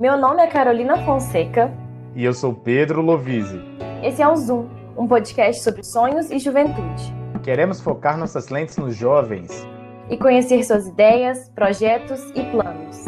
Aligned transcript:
Meu 0.00 0.16
nome 0.16 0.40
é 0.40 0.46
Carolina 0.46 1.04
Fonseca. 1.04 1.72
E 2.14 2.24
eu 2.24 2.32
sou 2.32 2.54
Pedro 2.54 3.02
Lovise. 3.02 3.60
Esse 4.00 4.22
é 4.22 4.28
o 4.28 4.36
Zoom, 4.36 4.68
um 4.96 5.08
podcast 5.08 5.60
sobre 5.60 5.82
sonhos 5.82 6.30
e 6.30 6.38
juventude. 6.38 7.12
Queremos 7.42 7.80
focar 7.80 8.16
nossas 8.16 8.48
lentes 8.48 8.76
nos 8.76 8.94
jovens 8.94 9.66
e 10.08 10.16
conhecer 10.16 10.62
suas 10.62 10.86
ideias, 10.86 11.48
projetos 11.48 12.22
e 12.36 12.44
planos. 12.44 13.06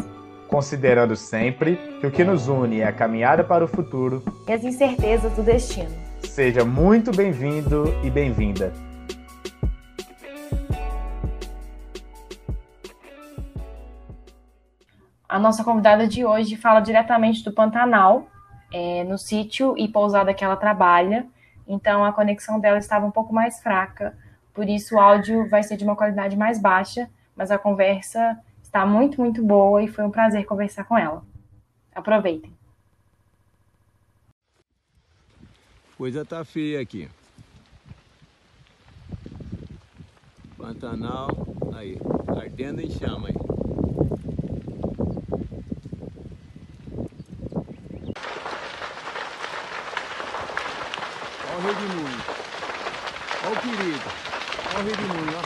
Considerando 0.48 1.14
sempre 1.14 1.77
que 2.00 2.09
o 2.09 2.11
que 2.11 2.25
nos 2.25 2.48
une 2.48 2.80
é 2.80 2.89
a 2.89 2.93
caminhada 2.93 3.45
para 3.45 3.64
o 3.64 3.68
futuro 3.68 4.20
e 4.48 4.52
as 4.52 4.64
incertezas 4.64 5.32
do 5.34 5.45
destino. 5.45 5.95
Seja 6.25 6.64
muito 6.64 7.12
bem-vindo 7.12 7.84
e 8.02 8.11
bem-vinda. 8.11 8.89
A 15.30 15.39
nossa 15.39 15.62
convidada 15.62 16.09
de 16.09 16.25
hoje 16.25 16.57
fala 16.57 16.80
diretamente 16.80 17.45
do 17.45 17.52
Pantanal, 17.52 18.29
é, 18.73 19.05
no 19.05 19.16
sítio 19.16 19.79
e 19.79 19.87
pousada 19.87 20.34
que 20.34 20.43
ela 20.43 20.57
trabalha. 20.57 21.25
Então 21.69 22.05
a 22.05 22.12
conexão 22.12 22.59
dela 22.59 22.79
estava 22.79 23.07
um 23.07 23.12
pouco 23.12 23.33
mais 23.33 23.62
fraca, 23.62 24.19
por 24.52 24.69
isso 24.69 24.97
o 24.97 24.98
áudio 24.98 25.48
vai 25.48 25.62
ser 25.62 25.77
de 25.77 25.85
uma 25.85 25.95
qualidade 25.95 26.37
mais 26.37 26.61
baixa, 26.61 27.09
mas 27.37 27.52
a 27.52 27.59
conversa 27.59 28.41
está 28.61 28.85
muito, 28.85 29.21
muito 29.21 29.41
boa 29.41 29.80
e 29.80 29.87
foi 29.87 30.05
um 30.05 30.11
prazer 30.11 30.45
conversar 30.47 30.83
com 30.83 30.98
ela. 30.98 31.23
Aproveitem. 31.95 32.52
Coisa 35.97 36.24
tá 36.24 36.45
feia 36.45 36.80
aqui. 36.80 37.09
Pantanal, 40.59 41.29
aí, 41.77 41.97
ardendo 42.37 42.80
em 42.80 42.91
chama 42.91 43.29
aí. 43.29 43.70
O 51.61 51.63
redemoinho. 51.63 52.25
Olha 53.45 53.53
o 53.53 53.61
perigo. 53.61 54.11
Olha 54.75 54.83
o 54.83 54.87
redemoinho, 54.87 55.37
ó. 55.37 55.43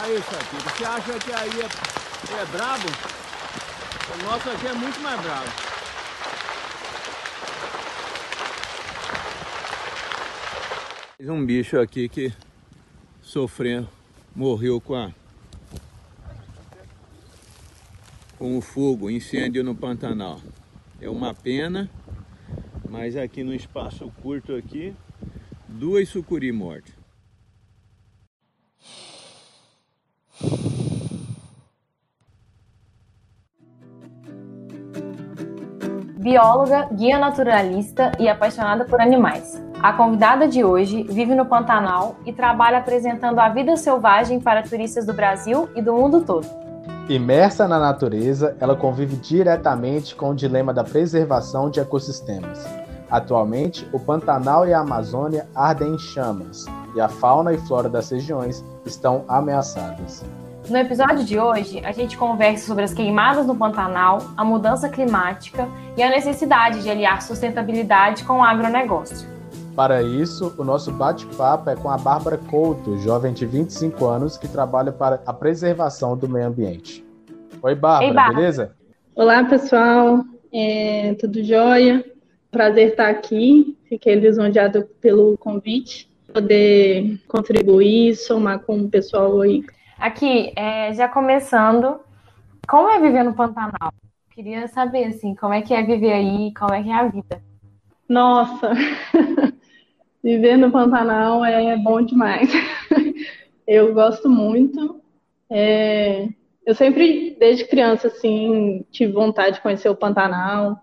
Aí, 0.00 0.22
Shakira, 0.22 0.62
você 0.62 0.84
acha 0.86 1.18
que 1.18 1.32
aí 1.34 1.60
é, 1.60 2.40
é 2.40 2.44
brabo? 2.46 2.88
O 4.08 4.24
nosso 4.24 4.50
aqui 4.50 4.66
é 4.68 4.72
muito 4.72 4.98
mais 5.00 5.20
bravo. 5.20 5.52
Um 11.20 11.44
bicho 11.44 11.78
aqui 11.78 12.08
que 12.08 12.32
sofreu, 13.20 13.86
morreu 14.34 14.80
com 14.80 14.94
a 14.94 15.12
com 18.42 18.58
o 18.58 18.60
fogo, 18.60 19.08
incêndio 19.08 19.62
no 19.62 19.72
Pantanal. 19.72 20.40
É 21.00 21.08
uma 21.08 21.32
pena, 21.32 21.88
mas 22.90 23.16
aqui 23.16 23.44
no 23.44 23.54
espaço 23.54 24.10
curto 24.20 24.56
aqui, 24.56 24.92
duas 25.68 26.08
sucuri 26.08 26.50
mortas. 26.50 26.92
Bióloga, 36.18 36.88
guia 36.92 37.20
naturalista 37.20 38.10
e 38.18 38.28
apaixonada 38.28 38.84
por 38.84 39.00
animais. 39.00 39.54
A 39.80 39.92
convidada 39.92 40.48
de 40.48 40.64
hoje 40.64 41.04
vive 41.04 41.36
no 41.36 41.46
Pantanal 41.46 42.16
e 42.26 42.32
trabalha 42.32 42.78
apresentando 42.78 43.38
a 43.38 43.48
vida 43.48 43.76
selvagem 43.76 44.40
para 44.40 44.64
turistas 44.64 45.06
do 45.06 45.14
Brasil 45.14 45.68
e 45.76 45.80
do 45.80 45.94
mundo 45.94 46.24
todo. 46.24 46.61
Imersa 47.12 47.68
na 47.68 47.78
natureza, 47.78 48.56
ela 48.58 48.74
convive 48.74 49.16
diretamente 49.16 50.16
com 50.16 50.30
o 50.30 50.34
dilema 50.34 50.72
da 50.72 50.82
preservação 50.82 51.68
de 51.68 51.78
ecossistemas. 51.78 52.64
Atualmente, 53.10 53.86
o 53.92 54.00
Pantanal 54.00 54.66
e 54.66 54.72
a 54.72 54.80
Amazônia 54.80 55.46
ardem 55.54 55.92
em 55.92 55.98
chamas 55.98 56.64
e 56.96 57.00
a 57.02 57.10
fauna 57.10 57.52
e 57.52 57.58
flora 57.58 57.90
das 57.90 58.10
regiões 58.10 58.64
estão 58.86 59.26
ameaçadas. 59.28 60.24
No 60.70 60.78
episódio 60.78 61.22
de 61.22 61.38
hoje, 61.38 61.84
a 61.84 61.92
gente 61.92 62.16
conversa 62.16 62.66
sobre 62.66 62.84
as 62.84 62.94
queimadas 62.94 63.46
no 63.46 63.54
Pantanal, 63.54 64.22
a 64.34 64.42
mudança 64.42 64.88
climática 64.88 65.68
e 65.98 66.02
a 66.02 66.08
necessidade 66.08 66.82
de 66.82 66.88
aliar 66.88 67.20
sustentabilidade 67.20 68.24
com 68.24 68.38
o 68.38 68.42
agronegócio. 68.42 69.28
Para 69.74 70.02
isso, 70.02 70.54
o 70.58 70.64
nosso 70.64 70.92
bate-papo 70.92 71.70
é 71.70 71.74
com 71.74 71.88
a 71.88 71.96
Bárbara 71.96 72.36
Couto, 72.36 72.98
jovem 72.98 73.32
de 73.32 73.46
25 73.46 74.04
anos 74.04 74.36
que 74.36 74.46
trabalha 74.46 74.92
para 74.92 75.22
a 75.24 75.32
preservação 75.32 76.14
do 76.14 76.28
meio 76.28 76.46
ambiente. 76.46 77.02
Oi, 77.62 77.74
Bárbara, 77.74 78.04
Ei, 78.04 78.12
Bárbara. 78.12 78.36
beleza? 78.36 78.76
Olá, 79.16 79.42
pessoal. 79.44 80.24
É, 80.52 81.14
tudo 81.14 81.42
jóia? 81.42 82.04
Prazer 82.50 82.90
estar 82.90 83.08
aqui. 83.08 83.78
Fiquei 83.88 84.14
lisonjeado 84.14 84.84
pelo 85.00 85.38
convite, 85.38 86.06
poder 86.34 87.18
contribuir, 87.26 88.14
somar 88.14 88.60
com 88.60 88.78
o 88.78 88.90
pessoal 88.90 89.40
aí. 89.40 89.64
Aqui, 89.98 90.52
é, 90.54 90.92
já 90.92 91.08
começando, 91.08 91.98
como 92.68 92.90
é 92.90 93.00
viver 93.00 93.22
no 93.22 93.32
Pantanal? 93.32 93.92
Queria 94.34 94.68
saber, 94.68 95.04
assim, 95.04 95.34
como 95.34 95.54
é 95.54 95.62
que 95.62 95.72
é 95.72 95.82
viver 95.82 96.12
aí, 96.12 96.52
como 96.54 96.74
é 96.74 96.82
que 96.82 96.90
é 96.90 96.94
a 96.94 97.08
vida? 97.08 97.42
Nossa, 98.08 98.72
Viver 100.22 100.56
no 100.56 100.70
Pantanal 100.70 101.44
é 101.44 101.76
bom 101.76 102.00
demais. 102.00 102.48
eu 103.66 103.92
gosto 103.92 104.28
muito. 104.28 105.00
É, 105.50 106.28
eu 106.64 106.74
sempre, 106.74 107.36
desde 107.38 107.66
criança, 107.66 108.06
assim, 108.06 108.84
tive 108.90 109.12
vontade 109.12 109.56
de 109.56 109.62
conhecer 109.62 109.88
o 109.88 109.96
Pantanal. 109.96 110.80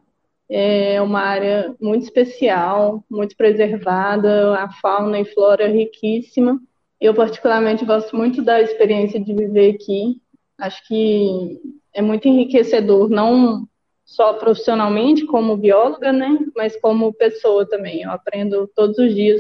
É 0.50 1.02
uma 1.02 1.22
área 1.22 1.76
muito 1.80 2.04
especial, 2.04 3.04
muito 3.10 3.38
preservada, 3.38 4.56
a 4.60 4.70
fauna 4.74 5.20
e 5.20 5.26
flora 5.26 5.68
riquíssima. 5.68 6.60
Eu, 7.00 7.14
particularmente, 7.14 7.86
gosto 7.86 8.18
muito 8.18 8.42
da 8.42 8.62
experiência 8.62 9.20
de 9.20 9.34
viver 9.34 9.76
aqui. 9.76 10.22
Acho 10.58 10.86
que 10.86 11.62
é 11.94 12.02
muito 12.02 12.28
enriquecedor, 12.28 13.10
não 13.10 13.68
só 14.10 14.34
profissionalmente 14.34 15.24
como 15.28 15.56
bióloga, 15.56 16.12
né, 16.12 16.40
mas 16.56 16.76
como 16.82 17.14
pessoa 17.14 17.64
também. 17.64 18.02
Eu 18.02 18.12
aprendo 18.12 18.68
todos 18.76 18.98
os 18.98 19.14
dias, 19.14 19.40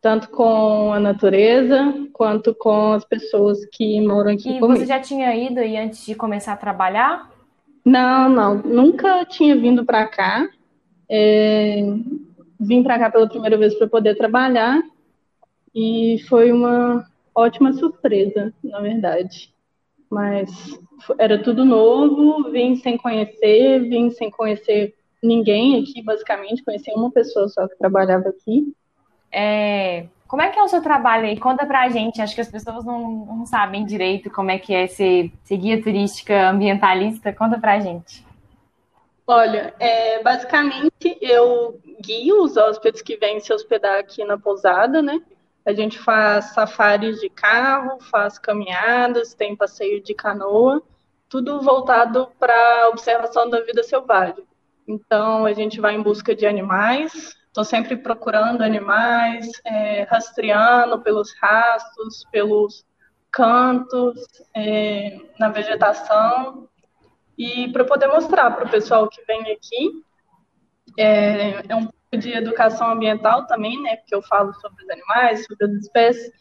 tanto 0.00 0.30
com 0.30 0.92
a 0.92 1.00
natureza 1.00 1.92
quanto 2.12 2.54
com 2.54 2.92
as 2.92 3.04
pessoas 3.04 3.58
que 3.72 4.00
moram 4.00 4.30
aqui 4.30 4.56
e 4.56 4.60
comigo. 4.60 4.78
você 4.78 4.86
já 4.86 5.00
tinha 5.00 5.34
ido 5.34 5.58
aí 5.58 5.76
antes 5.76 6.06
de 6.06 6.14
começar 6.14 6.52
a 6.52 6.56
trabalhar? 6.56 7.28
Não, 7.84 8.28
não, 8.28 8.54
nunca 8.58 9.24
tinha 9.24 9.56
vindo 9.56 9.84
para 9.84 10.06
cá. 10.06 10.48
É, 11.10 11.82
vim 12.60 12.84
para 12.84 12.98
cá 13.00 13.10
pela 13.10 13.28
primeira 13.28 13.58
vez 13.58 13.74
para 13.74 13.88
poder 13.88 14.16
trabalhar 14.16 14.80
e 15.74 16.22
foi 16.28 16.52
uma 16.52 17.04
ótima 17.34 17.72
surpresa, 17.72 18.54
na 18.62 18.80
verdade. 18.80 19.52
Mas 20.10 20.50
era 21.18 21.42
tudo 21.42 21.64
novo, 21.64 22.50
vim 22.50 22.76
sem 22.76 22.96
conhecer, 22.96 23.80
vim 23.80 24.10
sem 24.10 24.30
conhecer 24.30 24.94
ninguém 25.22 25.82
aqui, 25.82 26.02
basicamente, 26.02 26.64
conheci 26.64 26.90
uma 26.92 27.10
pessoa 27.10 27.48
só 27.48 27.66
que 27.66 27.76
trabalhava 27.76 28.28
aqui. 28.28 28.72
É, 29.32 30.06
como 30.28 30.42
é 30.42 30.50
que 30.50 30.58
é 30.58 30.62
o 30.62 30.68
seu 30.68 30.82
trabalho 30.82 31.26
aí? 31.26 31.38
Conta 31.38 31.66
pra 31.66 31.88
gente, 31.88 32.20
acho 32.20 32.34
que 32.34 32.40
as 32.40 32.50
pessoas 32.50 32.84
não, 32.84 33.26
não 33.26 33.46
sabem 33.46 33.84
direito 33.84 34.30
como 34.30 34.50
é 34.50 34.58
que 34.58 34.74
é 34.74 34.86
ser, 34.86 35.32
ser 35.44 35.56
guia 35.56 35.82
turística 35.82 36.50
ambientalista, 36.50 37.32
conta 37.32 37.58
pra 37.58 37.80
gente. 37.80 38.24
Olha, 39.26 39.74
é, 39.80 40.22
basicamente 40.22 41.18
eu 41.20 41.80
guio 42.00 42.42
os 42.42 42.56
hóspedes 42.56 43.02
que 43.02 43.16
vêm 43.16 43.40
se 43.40 43.52
hospedar 43.52 43.98
aqui 43.98 44.24
na 44.24 44.38
pousada, 44.38 45.02
né? 45.02 45.20
A 45.66 45.72
gente 45.72 45.98
faz 45.98 46.52
safaris 46.54 47.20
de 47.20 47.28
carro, 47.28 47.98
faz 48.00 48.38
caminhadas, 48.38 49.34
tem 49.34 49.56
passeio 49.56 50.00
de 50.00 50.14
canoa, 50.14 50.80
tudo 51.28 51.60
voltado 51.60 52.28
para 52.38 52.88
observação 52.88 53.50
da 53.50 53.60
vida 53.62 53.82
selvagem. 53.82 54.46
Então, 54.86 55.44
a 55.44 55.52
gente 55.52 55.80
vai 55.80 55.96
em 55.96 56.02
busca 56.02 56.36
de 56.36 56.46
animais, 56.46 57.36
estou 57.48 57.64
sempre 57.64 57.96
procurando 57.96 58.62
animais, 58.62 59.50
é, 59.64 60.04
rastreando 60.04 61.00
pelos 61.00 61.34
rastros, 61.40 62.24
pelos 62.30 62.86
cantos, 63.32 64.20
é, 64.54 65.18
na 65.36 65.48
vegetação, 65.48 66.68
e 67.36 67.72
para 67.72 67.84
poder 67.84 68.06
mostrar 68.06 68.52
para 68.52 68.66
o 68.66 68.70
pessoal 68.70 69.08
que 69.08 69.20
vem 69.24 69.40
aqui, 69.50 70.00
é, 70.96 71.62
é 71.68 71.74
um 71.74 71.88
de 72.12 72.32
educação 72.32 72.90
ambiental 72.90 73.46
também, 73.46 73.80
né? 73.82 73.96
Porque 73.96 74.14
eu 74.14 74.22
falo 74.22 74.52
sobre 74.54 74.82
os 74.82 74.90
animais, 74.90 75.44
sobre 75.46 75.66
as 75.66 75.72
espécies. 75.72 76.32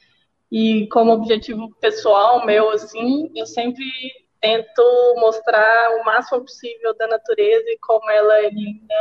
E 0.51 0.87
como 0.87 1.11
objetivo 1.11 1.73
pessoal 1.81 2.45
meu, 2.45 2.69
assim, 2.69 3.31
eu 3.35 3.45
sempre 3.45 3.83
tento 4.39 4.83
mostrar 5.17 5.99
o 5.99 6.05
máximo 6.05 6.41
possível 6.41 6.95
da 6.97 7.07
natureza 7.07 7.65
e 7.67 7.79
como 7.81 8.09
ela 8.11 8.37
é 8.37 8.49
linda 8.49 8.93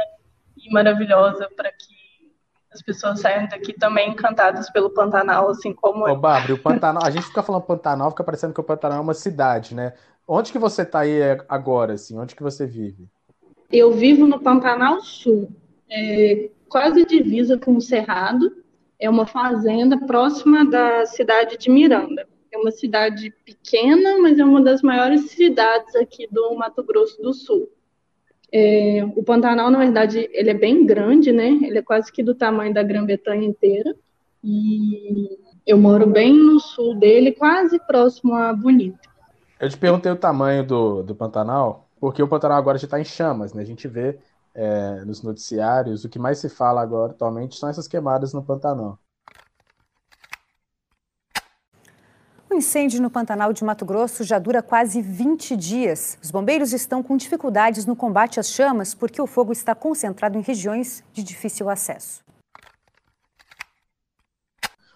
e 0.56 0.72
maravilhosa 0.72 1.49
para 1.55 1.70
que 1.70 1.94
as 2.72 2.82
pessoas 2.82 3.20
saem 3.20 3.49
daqui 3.49 3.72
também 3.72 4.10
encantadas 4.10 4.69
pelo 4.70 4.90
Pantanal, 4.90 5.49
assim 5.50 5.72
como. 5.72 6.08
Ô, 6.08 6.17
Bárbara, 6.17 6.55
o 6.55 6.58
Pantanal, 6.58 7.05
a 7.05 7.10
gente 7.10 7.26
fica 7.26 7.43
falando 7.43 7.62
Pantanal, 7.62 8.10
fica 8.10 8.25
parecendo 8.25 8.52
que 8.52 8.60
o 8.60 8.64
Pantanal 8.64 8.99
é 8.99 9.00
uma 9.00 9.14
cidade, 9.14 9.75
né? 9.75 9.93
Onde 10.26 10.50
que 10.50 10.58
você 10.58 10.82
está 10.82 11.00
aí 11.00 11.20
agora, 11.49 11.93
assim? 11.93 12.19
Onde 12.19 12.34
que 12.34 12.43
você 12.43 12.67
vive? 12.67 13.08
Eu 13.70 13.93
vivo 13.93 14.26
no 14.26 14.40
Pantanal 14.40 15.00
Sul, 15.02 15.52
é, 15.94 16.50
quase 16.69 17.06
divisa 17.06 17.56
com 17.56 17.76
o 17.76 17.81
Cerrado. 17.81 18.52
É 18.99 19.08
uma 19.08 19.26
fazenda 19.26 19.96
próxima 19.99 20.64
da 20.64 21.06
cidade 21.06 21.56
de 21.56 21.70
Miranda. 21.70 22.26
É 22.52 22.58
uma 22.58 22.70
cidade 22.70 23.32
pequena, 23.44 24.19
mas 24.19 24.38
é 24.38 24.44
uma 24.44 24.62
das 24.62 24.82
maiores 24.82 25.31
cidades 25.31 25.94
aqui 25.96 26.29
do 26.31 26.55
Mato 26.56 26.82
Grosso 26.82 27.20
do 27.23 27.32
Sul. 27.32 27.69
É, 28.52 29.05
o 29.17 29.23
Pantanal, 29.23 29.70
na 29.70 29.79
verdade, 29.79 30.29
ele 30.32 30.50
é 30.50 30.55
bem 30.55 30.87
grande, 30.87 31.32
né? 31.32 31.49
Ele 31.49 31.79
é 31.79 31.82
quase 31.82 32.12
que 32.12 32.23
do 32.23 32.35
tamanho 32.35 32.73
da 32.73 32.82
Grã-Bretanha 32.82 33.44
inteira. 33.44 33.94
E 34.43 35.38
eu 35.67 35.79
moro 35.79 36.06
bem 36.06 36.32
no 36.32 36.61
sul 36.61 36.94
dele, 36.94 37.32
quase 37.32 37.79
próximo 37.87 38.35
a 38.35 38.52
Bonito. 38.52 39.08
Eu 39.58 39.69
te 39.69 39.76
perguntei 39.76 40.12
o 40.12 40.17
tamanho 40.17 40.64
do, 40.64 41.02
do 41.02 41.14
Pantanal, 41.14 41.88
porque 41.99 42.23
o 42.23 42.29
Pantanal 42.29 42.58
agora 42.58 42.79
já 42.79 42.85
está 42.85 43.00
em 43.00 43.05
chamas, 43.05 43.55
né? 43.55 43.62
A 43.62 43.67
gente 43.67 43.88
vê 43.88 44.19
é, 44.54 45.04
nos 45.04 45.22
noticiários, 45.22 46.04
o 46.04 46.08
que 46.08 46.18
mais 46.18 46.38
se 46.38 46.48
fala 46.48 46.80
agora 46.80 47.12
atualmente 47.12 47.58
são 47.58 47.68
essas 47.68 47.88
queimadas 47.88 48.32
no 48.32 48.42
Pantanal. 48.42 48.98
O 52.48 52.54
incêndio 52.54 53.02
no 53.02 53.10
Pantanal 53.10 53.52
de 53.52 53.64
Mato 53.64 53.84
Grosso 53.84 54.22
já 54.22 54.38
dura 54.38 54.62
quase 54.62 55.02
20 55.02 55.56
dias. 55.56 56.16
Os 56.22 56.30
bombeiros 56.30 56.72
estão 56.72 57.02
com 57.02 57.16
dificuldades 57.16 57.84
no 57.84 57.96
combate 57.96 58.38
às 58.38 58.48
chamas 58.48 58.94
porque 58.94 59.20
o 59.20 59.26
fogo 59.26 59.52
está 59.52 59.74
concentrado 59.74 60.38
em 60.38 60.40
regiões 60.40 61.02
de 61.12 61.24
difícil 61.24 61.68
acesso. 61.68 62.22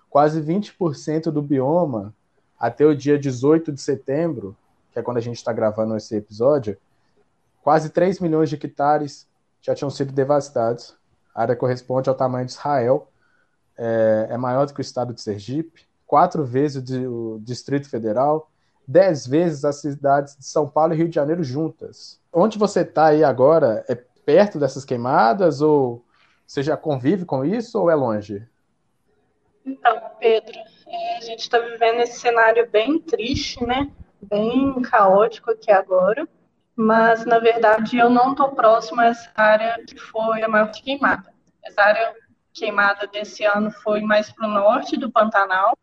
Quase 0.08 0.40
20% 0.40 1.32
do 1.32 1.42
bioma, 1.42 2.14
até 2.56 2.86
o 2.86 2.94
dia 2.94 3.18
18 3.18 3.72
de 3.72 3.80
setembro, 3.80 4.56
que 4.92 5.00
é 5.00 5.02
quando 5.02 5.16
a 5.16 5.20
gente 5.20 5.36
está 5.36 5.52
gravando 5.52 5.96
esse 5.96 6.14
episódio, 6.14 6.78
quase 7.60 7.90
3 7.90 8.20
milhões 8.20 8.48
de 8.48 8.54
hectares 8.54 9.26
já 9.60 9.74
tinham 9.74 9.90
sido 9.90 10.12
devastados. 10.12 10.96
A 11.34 11.42
área 11.42 11.56
corresponde 11.56 12.08
ao 12.08 12.14
tamanho 12.14 12.46
de 12.46 12.52
Israel, 12.52 13.10
é, 13.76 14.28
é 14.30 14.36
maior 14.36 14.66
do 14.66 14.74
que 14.74 14.80
o 14.80 14.82
estado 14.82 15.14
de 15.14 15.20
Sergipe 15.20 15.88
quatro 16.08 16.42
vezes 16.42 16.82
o 17.06 17.38
Distrito 17.42 17.88
Federal, 17.88 18.50
dez 18.86 19.26
vezes 19.26 19.64
as 19.64 19.82
cidades 19.82 20.34
de 20.36 20.46
São 20.46 20.66
Paulo 20.66 20.94
e 20.94 20.96
Rio 20.96 21.08
de 21.08 21.14
Janeiro 21.14 21.44
juntas. 21.44 22.18
Onde 22.32 22.58
você 22.58 22.80
está 22.80 23.08
aí 23.08 23.22
agora 23.22 23.84
é 23.86 23.94
perto 23.94 24.58
dessas 24.58 24.86
queimadas 24.86 25.60
ou 25.60 26.02
você 26.46 26.62
já 26.62 26.76
convive 26.76 27.26
com 27.26 27.44
isso 27.44 27.78
ou 27.78 27.90
é 27.90 27.94
longe? 27.94 28.42
Então, 29.66 30.00
Pedro, 30.18 30.58
é, 30.86 31.18
a 31.18 31.20
gente 31.20 31.40
está 31.40 31.58
vivendo 31.58 32.00
esse 32.00 32.18
cenário 32.18 32.66
bem 32.70 32.98
triste, 32.98 33.62
né? 33.62 33.90
Bem 34.22 34.80
caótico 34.80 35.50
aqui 35.50 35.70
agora. 35.70 36.26
Mas, 36.78 37.26
na 37.26 37.40
verdade, 37.40 37.98
eu 37.98 38.08
não 38.08 38.30
estou 38.30 38.50
próximo 38.50 39.00
a 39.00 39.06
essa 39.06 39.28
área 39.34 39.82
que 39.84 39.98
foi 39.98 40.44
a 40.44 40.48
maior 40.48 40.70
queimada. 40.70 41.34
Essa 41.64 41.82
área 41.82 42.14
queimada 42.54 43.04
desse 43.08 43.44
ano 43.44 43.70
foi 43.70 44.00
mais 44.00 44.30
para 44.30 44.46
o 44.46 44.50
norte 44.50 44.96
do 44.96 45.10
Pantanal, 45.10 45.76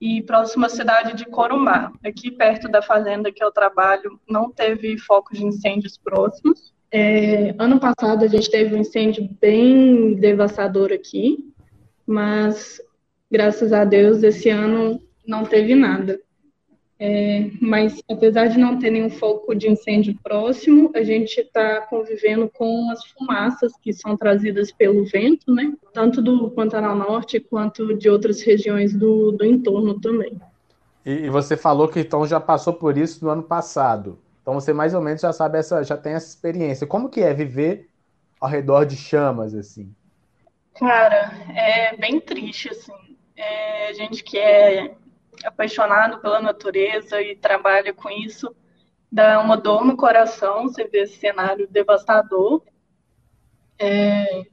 e 0.00 0.22
próxima 0.22 0.68
cidade 0.68 1.14
de 1.14 1.24
Corumbá. 1.26 1.92
Aqui 2.04 2.30
perto 2.30 2.68
da 2.68 2.82
fazenda 2.82 3.32
que 3.32 3.42
eu 3.42 3.50
trabalho, 3.50 4.20
não 4.28 4.50
teve 4.50 4.98
focos 4.98 5.38
de 5.38 5.44
incêndios 5.44 5.96
próximos. 5.96 6.74
É, 6.90 7.54
ano 7.58 7.80
passado 7.80 8.24
a 8.24 8.28
gente 8.28 8.50
teve 8.50 8.74
um 8.74 8.78
incêndio 8.78 9.28
bem 9.40 10.14
devastador 10.14 10.92
aqui, 10.92 11.52
mas 12.06 12.80
graças 13.30 13.72
a 13.72 13.84
Deus 13.84 14.22
esse 14.22 14.50
ano 14.50 15.00
não 15.26 15.44
teve 15.44 15.74
nada. 15.74 16.18
É, 16.98 17.50
mas 17.60 18.02
apesar 18.10 18.46
de 18.46 18.58
não 18.58 18.78
ter 18.78 18.90
nenhum 18.90 19.10
foco 19.10 19.54
de 19.54 19.68
incêndio 19.68 20.16
próximo, 20.22 20.90
a 20.94 21.02
gente 21.02 21.38
está 21.40 21.82
convivendo 21.82 22.48
com 22.48 22.90
as 22.90 23.04
fumaças 23.06 23.72
que 23.82 23.92
são 23.92 24.16
trazidas 24.16 24.72
pelo 24.72 25.04
vento, 25.04 25.52
né? 25.54 25.74
Tanto 25.92 26.22
do 26.22 26.50
Pantanal 26.50 26.96
Norte 26.96 27.38
quanto 27.38 27.94
de 27.94 28.08
outras 28.08 28.40
regiões 28.40 28.94
do, 28.94 29.30
do 29.32 29.44
entorno 29.44 30.00
também. 30.00 30.40
E, 31.04 31.26
e, 31.26 31.30
você 31.30 31.54
falou 31.54 31.86
que 31.86 32.00
então 32.00 32.26
já 32.26 32.40
passou 32.40 32.72
por 32.72 32.96
isso 32.96 33.22
no 33.24 33.30
ano 33.30 33.42
passado. 33.42 34.18
Então 34.40 34.54
você 34.54 34.72
mais 34.72 34.94
ou 34.94 35.02
menos 35.02 35.20
já 35.20 35.32
sabe 35.34 35.58
essa, 35.58 35.82
já 35.82 35.98
tem 35.98 36.14
essa 36.14 36.28
experiência. 36.28 36.86
Como 36.86 37.10
que 37.10 37.20
é 37.20 37.34
viver 37.34 37.90
ao 38.40 38.48
redor 38.48 38.86
de 38.86 38.96
chamas 38.96 39.54
assim? 39.54 39.94
Cara, 40.78 41.30
é 41.54 41.94
bem 41.96 42.20
triste 42.20 42.70
assim. 42.70 43.16
É, 43.36 43.92
gente 43.92 44.24
que 44.24 44.38
é 44.38 44.94
apaixonado 45.44 46.20
pela 46.20 46.40
natureza 46.40 47.20
e 47.20 47.36
trabalha 47.36 47.92
com 47.92 48.10
isso, 48.10 48.54
dá 49.10 49.40
uma 49.40 49.56
dor 49.56 49.84
no 49.84 49.96
coração 49.96 50.64
você 50.64 50.84
vê 50.84 51.02
esse 51.02 51.16
cenário 51.16 51.68
devastador. 51.68 52.62
É, 53.78 54.44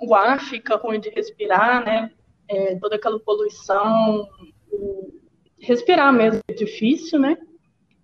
o 0.00 0.14
ar 0.14 0.40
fica 0.40 0.76
ruim 0.76 1.00
de 1.00 1.10
respirar, 1.10 1.84
né? 1.84 2.12
É, 2.48 2.76
toda 2.76 2.96
aquela 2.96 3.18
poluição, 3.20 4.28
respirar 5.58 6.12
mesmo 6.12 6.40
é 6.48 6.52
difícil, 6.52 7.18
né? 7.18 7.36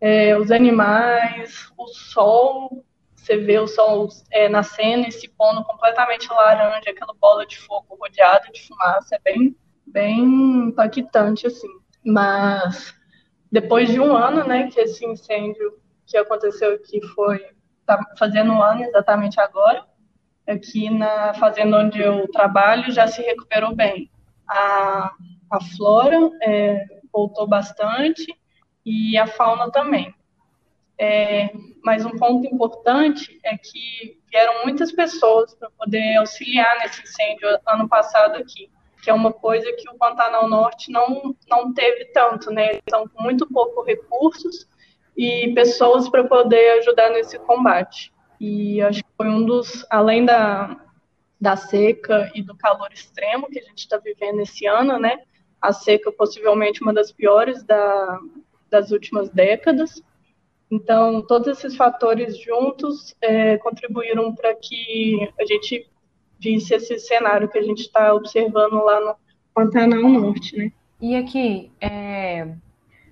É, 0.00 0.37
os 0.38 0.50
animais, 0.50 1.71
o 1.77 1.87
sol, 1.88 2.85
você 3.15 3.37
vê 3.37 3.59
o 3.59 3.67
sol 3.67 4.09
é, 4.31 4.49
nascendo 4.49 5.09
e 5.09 5.12
se 5.12 5.29
pondo 5.29 5.65
completamente 5.65 6.29
laranja, 6.29 6.91
aquela 6.91 7.15
bola 7.15 7.47
de 7.47 7.59
fogo 7.59 7.97
rodeada 7.99 8.49
de 8.53 8.67
fumaça, 8.67 9.17
é 9.17 9.19
bem 9.19 9.56
bem 9.87 10.21
impactante, 10.69 11.47
assim. 11.47 11.69
Mas 12.05 12.94
depois 13.50 13.88
de 13.88 14.00
um 14.00 14.17
ano, 14.17 14.47
né, 14.47 14.69
que 14.69 14.81
esse 14.81 15.05
incêndio 15.06 15.79
que 16.05 16.17
aconteceu 16.17 16.75
aqui 16.75 17.00
foi 17.09 17.41
tá 17.85 17.99
fazendo 18.19 18.53
um 18.53 18.62
ano 18.62 18.83
exatamente 18.83 19.41
agora, 19.41 19.85
aqui 20.47 20.91
na 20.91 21.35
fazenda 21.35 21.79
onde 21.79 22.00
eu 22.00 22.29
trabalho 22.31 22.91
já 22.91 23.06
se 23.06 23.23
recuperou 23.23 23.75
bem. 23.75 24.11
A, 24.49 25.12
a 25.50 25.61
flora 25.77 26.19
é, 26.43 26.85
voltou 27.12 27.47
bastante 27.47 28.27
e 28.85 29.17
a 29.17 29.27
fauna 29.27 29.71
também. 29.71 30.12
É, 30.99 31.50
mas 31.85 32.05
um 32.05 32.17
ponto 32.17 32.47
importante 32.47 33.38
é 33.44 33.56
que 33.56 34.19
vieram 34.31 34.65
muitas 34.65 34.91
pessoas 34.93 35.55
para 35.55 35.71
poder 35.71 36.17
auxiliar 36.17 36.79
nesse 36.79 37.03
incêndio 37.03 37.49
ano 37.67 37.88
passado 37.88 38.37
aqui 38.37 38.71
que 39.07 39.11
é 39.11 39.15
uma 39.15 39.33
coisa 39.33 39.73
que 39.75 39.89
o 39.89 39.95
Pantanal 39.95 40.49
Norte 40.49 40.91
não, 40.91 41.33
não 41.49 41.73
teve 41.73 42.07
tanto, 42.07 42.51
né? 42.51 42.71
Eles 42.71 42.83
estão 42.85 43.07
com 43.07 43.23
muito 43.23 43.47
pouco 43.47 43.85
recursos 43.85 44.67
e 45.17 45.53
pessoas 45.55 46.09
para 46.09 46.25
poder 46.25 46.81
ajudar 46.81 47.11
nesse 47.11 47.39
combate. 47.39 48.13
E 48.41 48.83
acho 48.83 49.05
que 49.05 49.11
foi 49.17 49.29
um 49.29 49.47
dos, 49.47 49.87
além 49.91 50.25
da, 50.25 50.77
da 51.41 51.55
seca 51.55 52.33
e 52.35 52.43
do 52.43 52.57
calor 52.57 52.93
extremo 52.93 53.47
que 53.47 53.61
a 53.61 53.63
gente 53.63 53.79
está 53.79 53.97
vivendo 53.97 54.41
esse 54.41 54.67
ano, 54.67 54.99
né? 54.99 55.21
A 55.63 55.73
seca 55.73 56.11
possivelmente 56.11 56.83
uma 56.83 56.93
das 56.93 57.13
piores 57.13 57.63
da, 57.63 58.19
das 58.69 58.91
últimas 58.91 59.31
décadas. 59.31 60.03
Então, 60.69 61.23
todos 61.23 61.47
esses 61.47 61.77
fatores 61.77 62.37
juntos 62.37 63.15
é, 63.21 63.57
contribuíram 63.59 64.35
para 64.35 64.53
que 64.57 65.33
a 65.39 65.47
gente 65.47 65.89
visse 66.38 66.75
esse 66.75 66.99
cenário 66.99 67.49
que 67.49 67.59
a 67.59 67.62
gente 67.62 67.81
está 67.81 68.14
observando 68.14 68.75
lá 68.75 69.00
no 69.00 69.14
Pantanal 69.55 70.02
Norte, 70.02 70.57
né? 70.57 70.73
E 71.00 71.14
aqui, 71.14 71.71
é... 71.81 72.49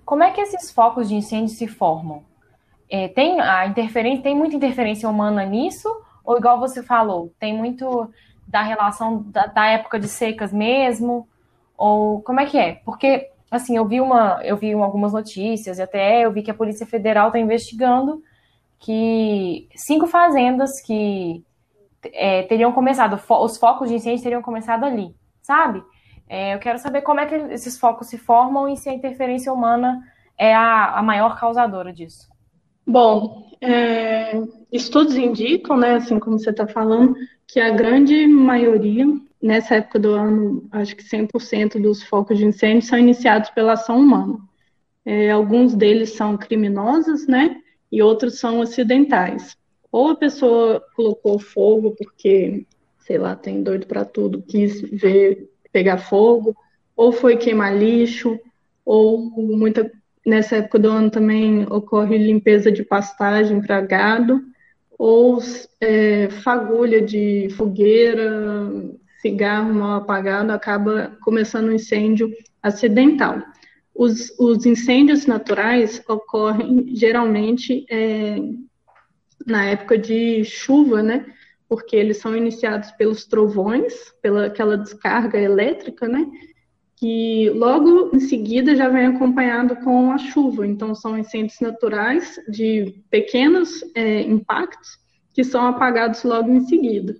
como 0.05 0.23
é 0.23 0.31
que 0.31 0.41
esses 0.41 0.71
focos 0.71 1.09
de 1.09 1.15
incêndio 1.15 1.49
se 1.49 1.67
formam? 1.67 2.23
É, 2.89 3.07
tem 3.07 3.39
a 3.41 3.65
interferência, 3.67 4.23
tem 4.23 4.35
muita 4.35 4.55
interferência 4.55 5.09
humana 5.09 5.43
nisso? 5.45 5.89
Ou 6.23 6.37
igual 6.37 6.59
você 6.59 6.81
falou, 6.81 7.33
tem 7.39 7.55
muito 7.55 8.09
da 8.47 8.61
relação 8.61 9.23
da, 9.23 9.47
da 9.47 9.67
época 9.67 9.99
de 9.99 10.07
secas 10.07 10.53
mesmo? 10.53 11.27
Ou 11.77 12.21
como 12.21 12.39
é 12.39 12.45
que 12.45 12.57
é? 12.57 12.75
Porque 12.85 13.29
assim, 13.49 13.77
eu 13.77 13.85
vi 13.87 14.01
uma, 14.01 14.39
eu 14.43 14.57
vi 14.57 14.73
algumas 14.73 15.13
notícias 15.13 15.77
e 15.77 15.81
até 15.81 16.25
eu 16.25 16.31
vi 16.31 16.41
que 16.41 16.51
a 16.51 16.55
Polícia 16.55 16.85
Federal 16.85 17.27
está 17.27 17.39
investigando 17.39 18.21
que 18.79 19.67
cinco 19.75 20.07
fazendas 20.07 20.81
que 20.81 21.43
é, 22.13 22.43
teriam 22.43 22.71
começado, 22.71 23.19
os 23.41 23.57
focos 23.57 23.89
de 23.89 23.95
incêndio 23.95 24.23
teriam 24.23 24.41
começado 24.41 24.83
ali, 24.83 25.15
sabe? 25.41 25.83
É, 26.27 26.55
eu 26.55 26.59
quero 26.59 26.79
saber 26.79 27.01
como 27.01 27.19
é 27.19 27.25
que 27.25 27.35
esses 27.53 27.77
focos 27.77 28.07
se 28.07 28.17
formam 28.17 28.67
e 28.67 28.77
se 28.77 28.89
a 28.89 28.93
interferência 28.93 29.51
humana 29.53 30.01
é 30.37 30.53
a, 30.53 30.97
a 30.97 31.03
maior 31.03 31.39
causadora 31.39 31.93
disso. 31.93 32.27
Bom, 32.85 33.49
é, 33.61 34.33
estudos 34.71 35.15
indicam, 35.15 35.77
né, 35.77 35.95
assim 35.95 36.19
como 36.19 36.37
você 36.37 36.49
está 36.49 36.67
falando, 36.67 37.15
que 37.47 37.59
a 37.59 37.69
grande 37.71 38.27
maioria, 38.27 39.05
nessa 39.41 39.75
época 39.75 39.99
do 39.99 40.13
ano, 40.13 40.67
acho 40.71 40.95
que 40.95 41.03
100% 41.03 41.81
dos 41.81 42.03
focos 42.03 42.37
de 42.37 42.45
incêndio 42.45 42.87
são 42.87 42.97
iniciados 42.97 43.49
pela 43.51 43.73
ação 43.73 43.99
humana. 43.99 44.37
É, 45.03 45.31
alguns 45.31 45.75
deles 45.75 46.13
são 46.13 46.37
criminosos, 46.37 47.27
né, 47.27 47.61
e 47.91 48.01
outros 48.01 48.39
são 48.39 48.61
acidentais 48.61 49.55
ou 49.95 50.09
a 50.09 50.15
pessoa 50.15 50.83
colocou 50.93 51.39
fogo 51.39 51.95
porque 51.97 52.65
sei 53.05 53.17
lá, 53.17 53.35
tem 53.35 53.61
doido 53.61 53.85
para 53.85 54.03
tudo, 54.03 54.41
quis 54.41 54.81
ver 54.81 55.49
pegar 55.71 55.97
fogo, 55.97 56.55
ou 56.97 57.11
foi 57.11 57.37
queimar 57.37 57.77
lixo, 57.77 58.37
ou 58.83 59.19
muita 59.19 59.89
nessa 60.25 60.57
época 60.57 60.79
do 60.79 60.89
ano 60.89 61.11
também 61.11 61.65
ocorre 61.71 62.17
limpeza 62.17 62.71
de 62.71 62.83
pastagem 62.83 63.61
para 63.61 63.79
gado, 63.79 64.41
ou 64.97 65.39
é, 65.79 66.29
fagulha 66.43 67.01
de 67.01 67.47
fogueira, 67.55 68.71
cigarro 69.21 69.73
mal 69.73 70.01
apagado, 70.01 70.51
acaba 70.51 71.15
começando 71.21 71.67
um 71.67 71.73
incêndio 71.73 72.29
acidental. 72.61 73.41
Os, 73.93 74.33
os 74.39 74.65
incêndios 74.65 75.25
naturais 75.25 76.03
ocorrem 76.09 76.87
geralmente 76.95 77.85
é, 77.89 78.37
na 79.45 79.65
época 79.65 79.97
de 79.97 80.43
chuva, 80.43 81.01
né? 81.03 81.25
Porque 81.67 81.95
eles 81.95 82.17
são 82.17 82.35
iniciados 82.35 82.91
pelos 82.91 83.25
trovões, 83.25 83.93
pela 84.21 84.45
aquela 84.47 84.77
descarga 84.77 85.39
elétrica, 85.39 86.07
né? 86.07 86.25
Que 86.95 87.49
logo 87.51 88.11
em 88.13 88.19
seguida 88.19 88.75
já 88.75 88.87
vem 88.89 89.07
acompanhado 89.07 89.75
com 89.77 90.11
a 90.11 90.17
chuva. 90.17 90.65
Então, 90.65 90.95
são 90.95 91.17
incêndios 91.17 91.59
naturais 91.59 92.39
de 92.47 93.03
pequenos 93.09 93.83
é, 93.95 94.21
impactos 94.21 94.97
que 95.33 95.43
são 95.43 95.67
apagados 95.67 96.23
logo 96.23 96.49
em 96.49 96.61
seguida. 96.61 97.15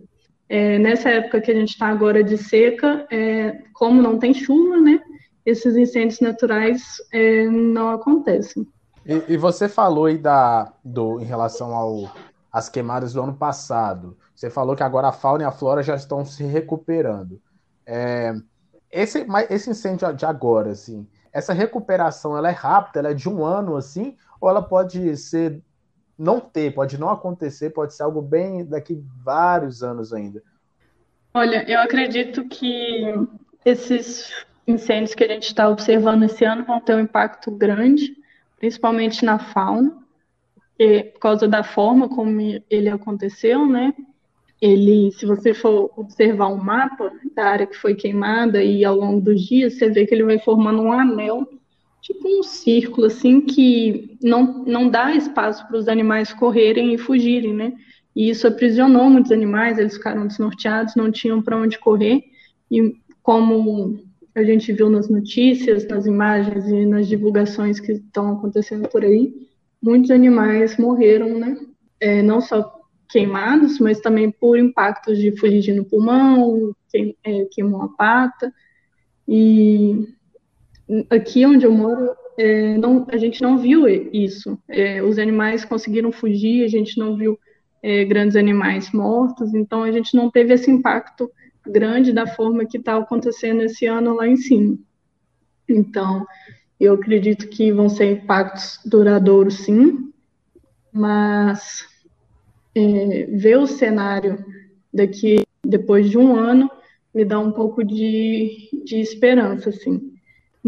É, 0.47 0.77
nessa 0.79 1.09
época 1.09 1.41
que 1.41 1.51
a 1.51 1.55
gente 1.55 1.71
está 1.71 1.87
agora 1.87 2.23
de 2.23 2.37
seca, 2.37 3.05
é, 3.11 3.63
como 3.73 4.01
não 4.01 4.17
tem 4.17 4.33
chuva, 4.33 4.77
né? 4.77 5.01
esses 5.45 5.75
incêndios 5.75 6.19
naturais 6.19 6.81
é, 7.13 7.47
não 7.47 7.91
acontecem. 7.91 8.67
E, 9.05 9.33
e, 9.33 9.37
você 9.37 9.69
falou 9.69 10.05
aí 10.05 10.17
da, 10.17 10.73
do, 10.83 11.19
em 11.19 11.25
relação 11.25 11.75
ao, 11.75 12.11
às 12.51 12.69
queimadas 12.69 13.13
do 13.13 13.21
ano 13.21 13.35
passado. 13.35 14.17
Você 14.33 14.49
falou 14.49 14.75
que 14.75 14.83
agora 14.83 15.09
a 15.09 15.11
fauna 15.11 15.43
e 15.43 15.45
a 15.45 15.51
flora 15.51 15.83
já 15.83 15.95
estão 15.95 16.25
se 16.25 16.43
recuperando. 16.43 17.39
É, 17.85 18.33
esse, 18.91 19.25
esse 19.49 19.69
incêndio 19.69 20.11
de 20.13 20.25
agora, 20.25 20.71
assim, 20.71 21.07
essa 21.31 21.53
recuperação 21.53 22.37
ela 22.37 22.49
é 22.49 22.53
rápida, 22.53 22.99
ela 22.99 23.11
é 23.11 23.13
de 23.13 23.29
um 23.29 23.43
ano 23.43 23.75
assim, 23.75 24.15
ou 24.41 24.49
ela 24.49 24.61
pode 24.61 25.15
ser 25.17 25.61
não 26.17 26.39
ter, 26.39 26.73
pode 26.73 26.97
não 26.97 27.09
acontecer, 27.09 27.71
pode 27.71 27.93
ser 27.93 28.03
algo 28.03 28.21
bem 28.21 28.65
daqui 28.65 29.03
vários 29.23 29.83
anos 29.83 30.13
ainda. 30.13 30.41
Olha, 31.33 31.69
eu 31.69 31.79
acredito 31.81 32.47
que 32.47 33.13
esses 33.65 34.45
incêndios 34.65 35.13
que 35.13 35.23
a 35.23 35.27
gente 35.27 35.47
está 35.47 35.67
observando 35.67 36.23
esse 36.23 36.45
ano 36.45 36.63
vão 36.63 36.79
ter 36.79 36.95
um 36.95 37.01
impacto 37.01 37.51
grande, 37.51 38.15
principalmente 38.57 39.23
na 39.25 39.39
fauna, 39.39 39.97
por 41.13 41.19
causa 41.19 41.47
da 41.47 41.63
forma 41.63 42.09
como 42.09 42.39
ele 42.69 42.89
aconteceu, 42.89 43.65
né? 43.65 43.93
Ele, 44.61 45.11
se 45.11 45.25
você 45.25 45.53
for 45.53 45.91
observar 45.95 46.47
um 46.47 46.57
mapa 46.57 47.11
da 47.35 47.45
área 47.45 47.67
que 47.67 47.75
foi 47.75 47.93
queimada 47.93 48.63
e 48.63 48.83
ao 48.83 48.95
longo 48.95 49.21
dos 49.21 49.41
dias, 49.41 49.77
você 49.77 49.89
vê 49.89 50.05
que 50.05 50.13
ele 50.13 50.23
vai 50.23 50.39
formando 50.39 50.81
um 50.81 50.91
anel, 50.91 51.47
tipo 52.01 52.27
um 52.27 52.43
círculo, 52.43 53.07
assim, 53.07 53.41
que 53.41 54.17
não, 54.21 54.63
não 54.65 54.89
dá 54.89 55.13
espaço 55.13 55.67
para 55.67 55.77
os 55.77 55.87
animais 55.87 56.33
correrem 56.33 56.93
e 56.93 56.97
fugirem, 56.97 57.53
né? 57.53 57.73
E 58.15 58.29
isso 58.29 58.47
aprisionou 58.47 59.09
muitos 59.09 59.31
animais, 59.31 59.77
eles 59.77 59.95
ficaram 59.95 60.25
desnorteados, 60.25 60.95
não 60.95 61.11
tinham 61.11 61.41
para 61.41 61.57
onde 61.57 61.77
correr, 61.77 62.23
e 62.71 62.95
como 63.21 63.99
a 64.35 64.43
gente 64.43 64.73
viu 64.73 64.89
nas 64.89 65.09
notícias, 65.09 65.87
nas 65.87 66.05
imagens 66.05 66.67
e 66.67 66.85
nas 66.85 67.07
divulgações 67.07 67.79
que 67.79 67.93
estão 67.93 68.33
acontecendo 68.33 68.87
por 68.89 69.03
aí, 69.03 69.33
muitos 69.81 70.11
animais 70.11 70.77
morreram, 70.77 71.39
né? 71.39 71.57
É, 72.01 72.21
não 72.21 72.41
só 72.41 72.75
queimados, 73.09 73.79
mas 73.79 74.01
também 74.01 74.29
por 74.29 74.57
impactos 74.57 75.17
de 75.17 75.31
fuligem 75.37 75.75
no 75.75 75.85
pulmão, 75.85 76.75
que, 76.91 77.15
é, 77.23 77.45
queimou 77.51 77.83
a 77.83 77.87
pata. 77.89 78.53
E 79.25 80.05
aqui 81.09 81.45
onde 81.45 81.65
eu 81.65 81.71
moro, 81.71 82.11
é, 82.37 82.77
não, 82.77 83.07
a 83.09 83.17
gente 83.17 83.41
não 83.41 83.57
viu 83.57 83.87
isso. 83.87 84.59
É, 84.67 85.01
os 85.01 85.17
animais 85.17 85.63
conseguiram 85.63 86.11
fugir, 86.11 86.65
a 86.65 86.67
gente 86.67 86.99
não 86.99 87.15
viu 87.15 87.39
é, 87.81 88.03
grandes 88.03 88.35
animais 88.35 88.91
mortos, 88.91 89.53
então 89.53 89.83
a 89.83 89.91
gente 89.91 90.13
não 90.15 90.29
teve 90.29 90.53
esse 90.53 90.69
impacto 90.69 91.31
grande 91.67 92.13
da 92.13 92.27
forma 92.27 92.65
que 92.65 92.77
está 92.77 92.97
acontecendo 92.97 93.61
esse 93.61 93.85
ano 93.85 94.15
lá 94.15 94.27
em 94.27 94.37
cima. 94.37 94.77
Então, 95.67 96.25
eu 96.79 96.93
acredito 96.93 97.47
que 97.47 97.71
vão 97.71 97.89
ser 97.89 98.11
impactos 98.11 98.79
duradouros, 98.85 99.59
sim, 99.59 100.11
mas 100.91 101.87
é, 102.75 103.25
ver 103.31 103.57
o 103.57 103.67
cenário 103.67 104.43
daqui 104.93 105.43
depois 105.65 106.09
de 106.09 106.17
um 106.17 106.35
ano 106.35 106.69
me 107.13 107.23
dá 107.23 107.39
um 107.39 107.51
pouco 107.51 107.83
de, 107.83 108.69
de 108.83 108.97
esperança, 108.97 109.69
assim. 109.69 110.13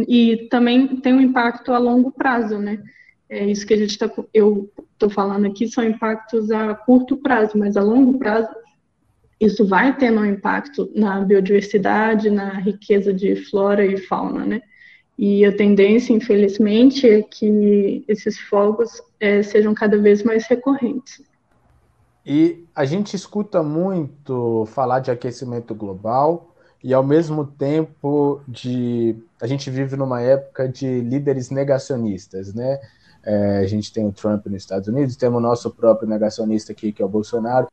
E 0.07 0.47
também 0.49 0.97
tem 0.97 1.13
um 1.13 1.21
impacto 1.21 1.73
a 1.73 1.77
longo 1.77 2.11
prazo, 2.11 2.57
né? 2.57 2.81
É 3.29 3.45
isso 3.45 3.67
que 3.67 3.73
a 3.73 3.77
gente 3.77 3.91
está, 3.91 4.09
eu 4.33 4.71
estou 4.93 5.09
falando 5.09 5.47
aqui 5.47 5.67
são 5.67 5.83
impactos 5.83 6.49
a 6.51 6.73
curto 6.73 7.17
prazo, 7.17 7.57
mas 7.57 7.75
a 7.75 7.81
longo 7.81 8.17
prazo 8.17 8.47
isso 9.39 9.65
vai 9.67 9.95
tendo 9.95 10.21
um 10.21 10.25
impacto 10.25 10.91
na 10.95 11.21
biodiversidade, 11.21 12.29
na 12.29 12.53
riqueza 12.59 13.13
de 13.13 13.35
flora 13.35 13.85
e 13.85 13.97
fauna, 13.97 14.45
né? 14.45 14.61
E 15.17 15.45
a 15.45 15.55
tendência, 15.55 16.13
infelizmente, 16.13 17.09
é 17.09 17.21
que 17.23 18.03
esses 18.07 18.39
fogos 18.39 19.01
é, 19.19 19.41
sejam 19.41 19.73
cada 19.73 19.97
vez 19.97 20.23
mais 20.23 20.45
recorrentes. 20.45 21.23
E 22.25 22.65
a 22.75 22.85
gente 22.85 23.15
escuta 23.15 23.63
muito 23.63 24.65
falar 24.67 24.99
de 24.99 25.09
aquecimento 25.09 25.73
global 25.73 26.53
e, 26.83 26.93
ao 26.93 27.03
mesmo 27.03 27.45
tempo, 27.45 28.41
de 28.47 29.15
a 29.41 29.47
gente 29.47 29.69
vive 29.69 29.95
numa 29.95 30.21
época 30.21 30.67
de 30.67 31.01
líderes 31.01 31.49
negacionistas, 31.49 32.53
né? 32.53 32.79
É, 33.23 33.57
a 33.57 33.67
gente 33.67 33.91
tem 33.91 34.05
o 34.07 34.11
Trump 34.11 34.45
nos 34.45 34.61
Estados 34.61 34.87
Unidos, 34.87 35.15
temos 35.15 35.39
o 35.39 35.41
nosso 35.41 35.71
próprio 35.71 36.07
negacionista 36.07 36.71
aqui, 36.71 36.91
que 36.91 37.01
é 37.01 37.05
o 37.05 37.09
Bolsonaro. 37.09 37.67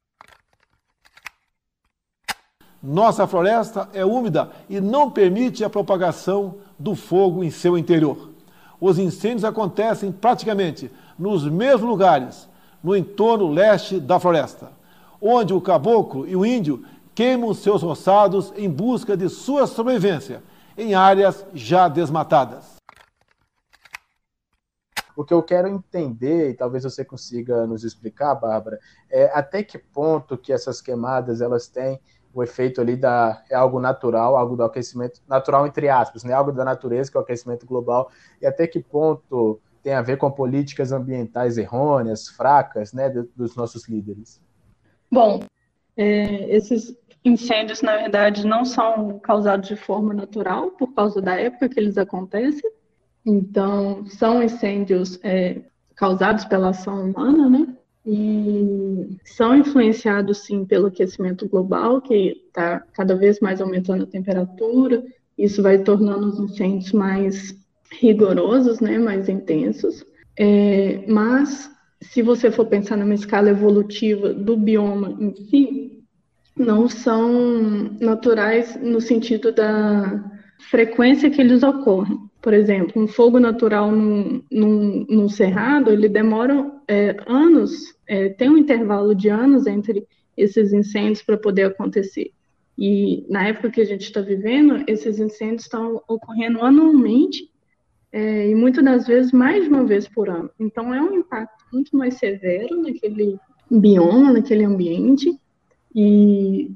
Nossa 2.87 3.27
floresta 3.27 3.89
é 3.95 4.05
úmida 4.05 4.51
e 4.69 4.79
não 4.79 5.11
permite 5.11 5.65
a 5.65 5.71
propagação 5.71 6.57
do 6.79 6.95
fogo 6.95 7.43
em 7.43 7.51
seu 7.51 7.79
interior. 7.79 8.29
Os 8.79 8.99
incêndios 8.99 9.43
acontecem 9.43 10.13
praticamente 10.13 10.93
nos 11.19 11.49
mesmos 11.49 11.89
lugares, 11.89 12.47
no 12.83 12.95
entorno 12.95 13.49
leste 13.49 13.99
da 13.99 14.21
floresta, 14.21 14.71
onde 15.19 15.55
o 15.55 15.63
caboclo 15.63 16.29
e 16.29 16.37
o 16.37 16.45
índio 16.45 16.85
queimam 17.15 17.55
seus 17.55 17.83
roçados 17.83 18.53
em 18.55 18.69
busca 18.69 19.17
de 19.17 19.31
sua 19.31 19.67
sobrevivência, 19.67 20.43
em 20.77 20.95
áreas 20.95 21.43
já 21.55 21.89
desmatadas. 21.89 22.75
O 25.17 25.25
que 25.25 25.33
eu 25.33 25.43
quero 25.43 25.69
entender, 25.69 26.51
e 26.51 26.55
talvez 26.55 26.85
você 26.85 27.03
consiga 27.03 27.67
nos 27.67 27.83
explicar, 27.83 28.35
Bárbara, 28.35 28.79
é 29.11 29.31
até 29.33 29.63
que 29.63 29.79
ponto 29.79 30.37
que 30.37 30.53
essas 30.53 30.83
queimadas 30.83 31.41
elas 31.41 31.67
têm 31.67 31.99
o 32.35 32.43
efeito 32.43 32.81
ali 32.81 32.97
da 32.97 33.43
é 33.49 33.55
algo 33.55 33.81
natural, 33.81 34.37
algo 34.37 34.57
do 34.57 34.65
aquecimento 34.65 35.21
natural 35.29 35.67
entre 35.67 35.89
aspas, 35.89 36.25
né? 36.25 36.35
Algo 36.35 36.53
da 36.53 36.65
natureza 36.65 37.11
que 37.11 37.17
é 37.17 37.21
o 37.21 37.23
aquecimento 37.23 37.65
global 37.65 38.11
e 38.43 38.47
até 38.47 38.67
que 38.67 38.81
ponto 38.81 39.61
tem 39.83 39.93
a 39.93 40.03
ver 40.03 40.17
com 40.17 40.31
políticas 40.31 40.93
ambientais 40.93 41.59
errôneas, 41.59 42.29
fracas, 42.29 42.95
né, 42.95 43.11
dos 43.37 43.55
nossos 43.55 43.87
líderes. 43.87 44.41
Bom, 45.11 45.41
é, 45.95 46.57
esses 46.57 46.97
incêndios 47.23 47.83
na 47.83 47.97
verdade 47.97 48.47
não 48.47 48.65
são 48.65 49.19
causados 49.19 49.69
de 49.69 49.77
forma 49.77 50.15
natural 50.15 50.71
por 50.71 50.95
causa 50.95 51.21
da 51.21 51.39
época 51.39 51.69
que 51.69 51.79
eles 51.79 51.99
acontecem. 51.99 52.71
Então 53.25 54.07
são 54.07 54.43
incêndios 54.43 55.21
é, 55.23 55.61
causados 55.95 56.45
pela 56.47 56.71
ação 56.71 57.11
humana, 57.11 57.49
né? 57.49 57.77
E 58.07 59.17
são 59.25 59.57
influenciados 59.57 60.39
sim 60.45 60.65
pelo 60.65 60.87
aquecimento 60.87 61.49
global, 61.49 62.03
que 62.03 62.43
está 62.47 62.81
cada 62.93 63.15
vez 63.15 63.41
mais 63.41 63.61
aumentando 63.61 64.05
a 64.05 64.07
temperatura. 64.07 65.03
Isso 65.39 65.63
vai 65.63 65.79
tornando 65.79 66.27
os 66.27 66.39
incêndios 66.39 66.93
mais 66.93 67.57
rigorosos, 68.01 68.81
né, 68.81 68.99
mais 68.99 69.29
intensos. 69.29 70.05
É, 70.39 71.05
mas 71.09 71.71
se 72.01 72.21
você 72.21 72.51
for 72.51 72.67
pensar 72.67 72.97
numa 72.97 73.15
escala 73.15 73.51
evolutiva 73.51 74.35
do 74.35 74.57
bioma 74.57 75.17
em 75.19 75.35
si, 75.35 76.05
não 76.57 76.89
são 76.89 77.97
naturais 78.01 78.79
no 78.81 79.01
sentido 79.01 79.51
da 79.51 80.23
frequência 80.71 81.31
que 81.31 81.41
eles 81.41 81.63
ocorrem. 81.63 82.19
Por 82.45 82.53
exemplo, 82.53 83.03
um 83.03 83.09
fogo 83.09 83.41
natural 83.41 83.91
num, 83.91 84.45
num, 84.53 85.07
num 85.09 85.29
cerrado, 85.31 85.91
ele 85.91 86.11
demora 86.11 86.71
é, 86.87 87.17
anos, 87.27 87.97
é, 88.07 88.29
tem 88.29 88.51
um 88.51 88.59
intervalo 88.59 89.15
de 89.15 89.31
anos 89.31 89.67
entre 89.67 90.07
esses 90.37 90.71
incêndios 90.71 91.23
para 91.23 91.39
poder 91.39 91.63
acontecer. 91.63 92.33
E 92.77 93.25
na 93.31 93.49
época 93.49 93.71
que 93.71 93.81
a 93.81 93.85
gente 93.87 94.03
está 94.03 94.21
vivendo, 94.21 94.85
esses 94.87 95.19
incêndios 95.19 95.63
estão 95.63 96.03
ocorrendo 96.07 96.61
anualmente 96.63 97.51
é, 98.13 98.51
e 98.51 98.55
muitas 98.55 98.85
das 98.85 99.07
vezes 99.07 99.33
mais 99.33 99.65
de 99.65 99.71
uma 99.71 99.87
vez 99.87 100.07
por 100.07 100.29
ano. 100.29 100.51
Então 100.61 100.93
é 100.93 101.01
um 101.01 101.15
impacto 101.15 101.65
muito 101.73 101.97
mais 101.97 102.19
severo 102.19 102.77
naquele 102.83 103.39
bioma, 103.71 104.35
naquele 104.35 104.65
ambiente. 104.65 105.35
E 105.97 106.71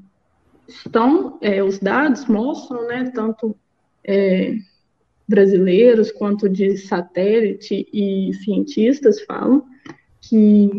estão, 0.67 1.37
é, 1.41 1.61
os 1.63 1.77
dados 1.77 2.25
mostram, 2.25 2.87
né, 2.87 3.11
tanto 3.13 3.55
é, 4.03 4.55
brasileiros 5.29 6.11
quanto 6.11 6.49
de 6.49 6.75
satélite 6.75 7.87
e 7.93 8.33
cientistas 8.43 9.21
falam 9.21 9.63
que 10.19 10.71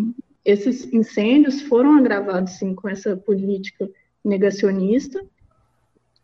esses 0.45 0.93
incêndios 0.93 1.63
foram 1.63 1.97
agravados, 1.97 2.55
sim, 2.55 2.75
com 2.75 2.89
essa 2.89 3.17
política 3.17 3.89
negacionista 4.25 5.25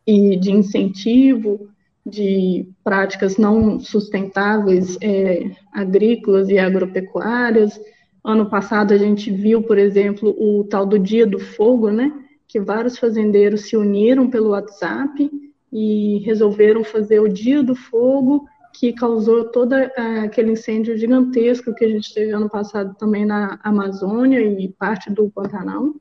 e 0.05 0.37
de 0.37 0.51
incentivo 0.51 1.69
de 2.05 2.69
práticas 2.83 3.37
não 3.37 3.79
sustentáveis 3.79 4.99
é, 5.01 5.51
agrícolas 5.73 6.49
e 6.49 6.59
agropecuárias. 6.59 7.81
Ano 8.25 8.51
passado 8.51 8.93
a 8.93 8.99
gente 8.99 9.31
viu, 9.31 9.63
por 9.63 9.79
exemplo, 9.79 10.35
o 10.37 10.65
tal 10.65 10.85
do 10.85 10.99
Dia 10.99 11.27
do 11.27 11.39
Fogo, 11.39 11.91
né, 11.91 12.13
que 12.49 12.59
vários 12.59 12.99
fazendeiros 12.99 13.63
se 13.63 13.77
uniram 13.77 14.29
pelo 14.29 14.51
WhatsApp 14.51 15.31
e 15.79 16.21
resolveram 16.21 16.83
fazer 16.83 17.21
o 17.21 17.29
Dia 17.29 17.63
do 17.63 17.77
Fogo, 17.77 18.49
que 18.73 18.95
causou 18.95 19.45
todo 19.45 19.75
aquele 19.75 20.53
incêndio 20.53 20.97
gigantesco 20.97 21.75
que 21.75 21.85
a 21.85 21.89
gente 21.89 22.15
teve 22.15 22.33
ano 22.33 22.49
passado 22.49 22.95
também 22.95 23.27
na 23.27 23.61
Amazônia 23.63 24.41
e 24.41 24.69
parte 24.69 25.13
do 25.13 25.29
Pantanal. 25.29 25.95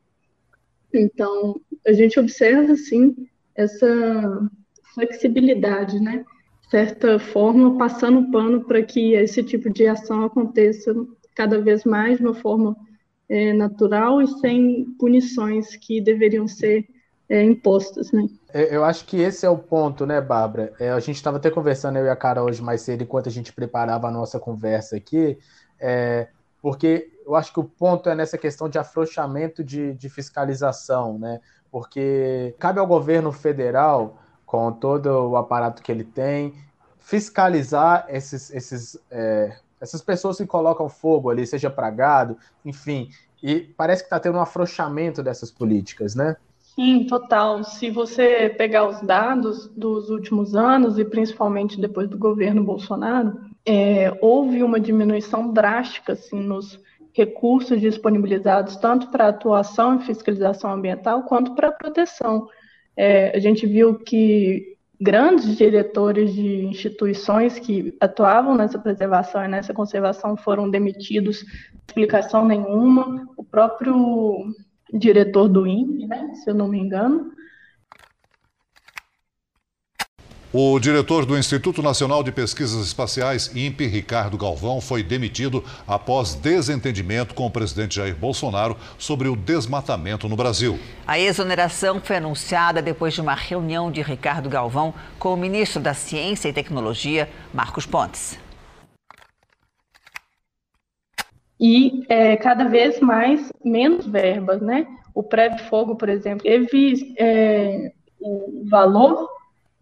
Então, 0.93 1.59
a 1.85 1.91
gente 1.91 2.17
observa, 2.17 2.73
sim, 2.77 3.27
essa 3.53 4.49
flexibilidade, 4.93 5.99
né? 5.99 6.23
Certa 6.71 7.19
forma, 7.19 7.77
passando 7.77 8.31
pano 8.31 8.63
para 8.63 8.81
que 8.81 9.13
esse 9.13 9.43
tipo 9.43 9.69
de 9.69 9.87
ação 9.87 10.23
aconteça 10.23 10.95
cada 11.35 11.59
vez 11.59 11.83
mais 11.83 12.17
de 12.17 12.23
uma 12.23 12.33
forma 12.33 12.77
é, 13.27 13.51
natural 13.51 14.21
e 14.21 14.27
sem 14.39 14.85
punições 14.97 15.75
que 15.75 15.99
deveriam 15.99 16.47
ser 16.47 16.87
é, 17.27 17.43
impostas, 17.43 18.11
né? 18.11 18.27
Eu 18.53 18.85
acho 18.85 19.05
que 19.05 19.17
esse 19.17 19.45
é 19.45 19.49
o 19.49 19.57
ponto, 19.57 20.05
né, 20.05 20.21
Bárbara? 20.21 20.73
É, 20.79 20.89
a 20.91 20.99
gente 20.99 21.15
estava 21.15 21.37
até 21.37 21.49
conversando, 21.49 21.97
eu 21.97 22.05
e 22.05 22.09
a 22.09 22.15
Cara, 22.15 22.43
hoje 22.43 22.61
mais 22.61 22.81
cedo, 22.81 23.03
enquanto 23.03 23.27
a 23.27 23.31
gente 23.31 23.51
preparava 23.51 24.07
a 24.07 24.11
nossa 24.11 24.39
conversa 24.39 24.95
aqui, 24.95 25.37
é, 25.79 26.27
porque 26.61 27.11
eu 27.25 27.35
acho 27.35 27.51
que 27.51 27.59
o 27.59 27.63
ponto 27.63 28.09
é 28.09 28.15
nessa 28.15 28.37
questão 28.37 28.69
de 28.69 28.77
afrouxamento 28.77 29.63
de, 29.63 29.93
de 29.95 30.09
fiscalização, 30.09 31.17
né? 31.17 31.41
Porque 31.71 32.55
cabe 32.59 32.79
ao 32.79 32.87
governo 32.87 33.31
federal, 33.31 34.17
com 34.45 34.71
todo 34.71 35.07
o 35.07 35.35
aparato 35.35 35.81
que 35.81 35.91
ele 35.91 36.03
tem, 36.03 36.53
fiscalizar 36.99 38.05
esses, 38.09 38.51
esses, 38.51 38.97
é, 39.09 39.57
essas 39.81 40.01
pessoas 40.01 40.37
que 40.37 40.45
colocam 40.45 40.87
fogo 40.87 41.29
ali, 41.29 41.45
seja 41.45 41.69
para 41.69 41.89
gado, 41.89 42.37
enfim. 42.63 43.09
E 43.43 43.61
parece 43.61 44.03
que 44.03 44.07
está 44.07 44.19
tendo 44.19 44.37
um 44.37 44.41
afrouxamento 44.41 45.21
dessas 45.21 45.51
políticas, 45.51 46.15
né? 46.15 46.35
Sim, 46.75 47.05
total. 47.07 47.63
Se 47.63 47.89
você 47.89 48.49
pegar 48.49 48.85
os 48.87 49.01
dados 49.01 49.67
dos 49.75 50.09
últimos 50.09 50.55
anos, 50.55 50.99
e 50.99 51.05
principalmente 51.05 51.79
depois 51.79 52.09
do 52.09 52.17
governo 52.17 52.63
Bolsonaro, 52.63 53.39
é, 53.65 54.11
houve 54.21 54.61
uma 54.61 54.79
diminuição 54.79 55.53
drástica 55.53 56.13
assim, 56.13 56.37
nos 56.39 56.77
recursos 57.13 57.79
disponibilizados, 57.79 58.75
tanto 58.75 59.07
para 59.09 59.29
atuação 59.29 59.95
e 59.95 60.03
fiscalização 60.03 60.73
ambiental, 60.73 61.23
quanto 61.23 61.55
para 61.55 61.71
proteção. 61.71 62.49
É, 62.97 63.35
a 63.35 63.39
gente 63.39 63.65
viu 63.65 63.97
que 63.99 64.75
grandes 64.99 65.57
diretores 65.57 66.33
de 66.33 66.65
instituições 66.65 67.57
que 67.57 67.95
atuavam 68.01 68.53
nessa 68.53 68.77
preservação 68.77 69.45
e 69.45 69.47
nessa 69.47 69.73
conservação 69.73 70.35
foram 70.35 70.69
demitidos, 70.69 71.45
explicação 71.87 72.45
nenhuma. 72.45 73.29
O 73.37 73.45
próprio 73.45 74.53
diretor 74.93 75.47
do 75.47 75.65
INPE, 75.67 76.07
né, 76.07 76.33
se 76.35 76.49
eu 76.49 76.53
não 76.53 76.67
me 76.67 76.79
engano. 76.79 77.31
O 80.57 80.79
diretor 80.79 81.25
do 81.25 81.37
Instituto 81.37 81.83
Nacional 81.83 82.23
de 82.23 82.31
Pesquisas 82.31 82.87
Espaciais, 82.87 83.53
INPE, 83.53 83.87
Ricardo 83.87 84.37
Galvão, 84.37 84.79
foi 84.79 85.03
demitido 85.03 85.61
após 85.85 86.33
desentendimento 86.33 87.35
com 87.35 87.45
o 87.45 87.51
presidente 87.51 87.97
Jair 87.97 88.15
Bolsonaro 88.15 88.77
sobre 88.97 89.27
o 89.27 89.35
desmatamento 89.35 90.29
no 90.29 90.37
Brasil. 90.37 90.79
A 91.05 91.19
exoneração 91.19 91.99
foi 91.99 92.15
anunciada 92.15 92.81
depois 92.81 93.13
de 93.13 93.19
uma 93.19 93.35
reunião 93.35 93.91
de 93.91 94.01
Ricardo 94.01 94.47
Galvão 94.47 94.93
com 95.19 95.33
o 95.33 95.37
ministro 95.37 95.81
da 95.81 95.93
Ciência 95.93 96.47
e 96.47 96.53
Tecnologia, 96.53 97.27
Marcos 97.53 97.85
Pontes 97.85 98.44
e 101.59 102.03
é, 102.09 102.35
cada 102.35 102.65
vez 102.65 102.99
mais 102.99 103.51
menos 103.63 104.05
verbas, 104.05 104.61
né? 104.61 104.87
O 105.13 105.23
pré-fogo, 105.23 105.95
por 105.95 106.09
exemplo, 106.09 106.43
teve 106.43 107.15
é, 107.17 107.93
o 108.19 108.63
valor 108.65 109.29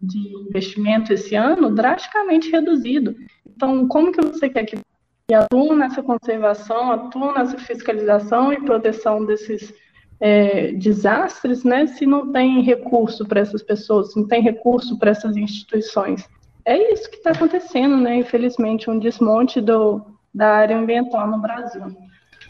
de 0.00 0.18
investimento 0.48 1.12
esse 1.12 1.34
ano 1.34 1.74
drasticamente 1.74 2.50
reduzido. 2.50 3.16
Então, 3.46 3.88
como 3.88 4.12
que 4.12 4.20
você 4.20 4.48
quer 4.48 4.64
que 4.64 4.78
atue 5.32 5.74
nessa 5.74 6.02
conservação, 6.02 6.92
atue 6.92 7.34
nessa 7.34 7.58
fiscalização 7.58 8.52
e 8.52 8.60
proteção 8.60 9.24
desses 9.24 9.72
é, 10.20 10.72
desastres, 10.72 11.64
né? 11.64 11.86
Se 11.86 12.06
não 12.06 12.30
tem 12.30 12.62
recurso 12.62 13.26
para 13.26 13.40
essas 13.40 13.62
pessoas, 13.62 14.12
se 14.12 14.20
não 14.20 14.28
tem 14.28 14.42
recurso 14.42 14.98
para 14.98 15.10
essas 15.10 15.36
instituições. 15.36 16.28
É 16.64 16.92
isso 16.92 17.10
que 17.10 17.16
está 17.16 17.30
acontecendo, 17.30 17.96
né? 17.96 18.16
Infelizmente, 18.16 18.88
um 18.88 18.98
desmonte 18.98 19.60
do, 19.60 20.13
da 20.34 20.56
área 20.56 20.76
ambiental 20.76 21.26
no 21.28 21.38
Brasil. 21.38 21.96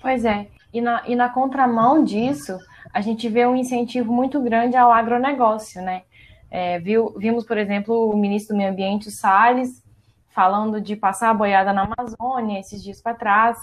Pois 0.01 0.25
é, 0.25 0.49
e 0.73 0.81
na, 0.81 1.03
e 1.07 1.15
na 1.15 1.29
contramão 1.29 2.03
disso, 2.03 2.59
a 2.93 3.01
gente 3.01 3.29
vê 3.29 3.47
um 3.47 3.55
incentivo 3.57 4.13
muito 4.13 4.41
grande 4.41 4.77
ao 4.77 4.91
agronegócio, 4.91 5.83
né? 5.83 6.03
É, 6.51 6.79
viu, 6.79 7.15
vimos, 7.19 7.45
por 7.45 7.59
exemplo, 7.59 8.11
o 8.11 8.17
ministro 8.17 8.55
do 8.55 8.59
Meio 8.59 8.71
Ambiente, 8.71 9.11
Salles, 9.11 9.83
falando 10.29 10.81
de 10.81 10.97
passar 10.97 11.31
a 11.31 11.35
boiada 11.35 11.73
na 11.73 11.83
Amazônia 11.83 12.61
esses 12.61 12.83
dias 12.83 13.01
para 13.01 13.15
trás. 13.15 13.59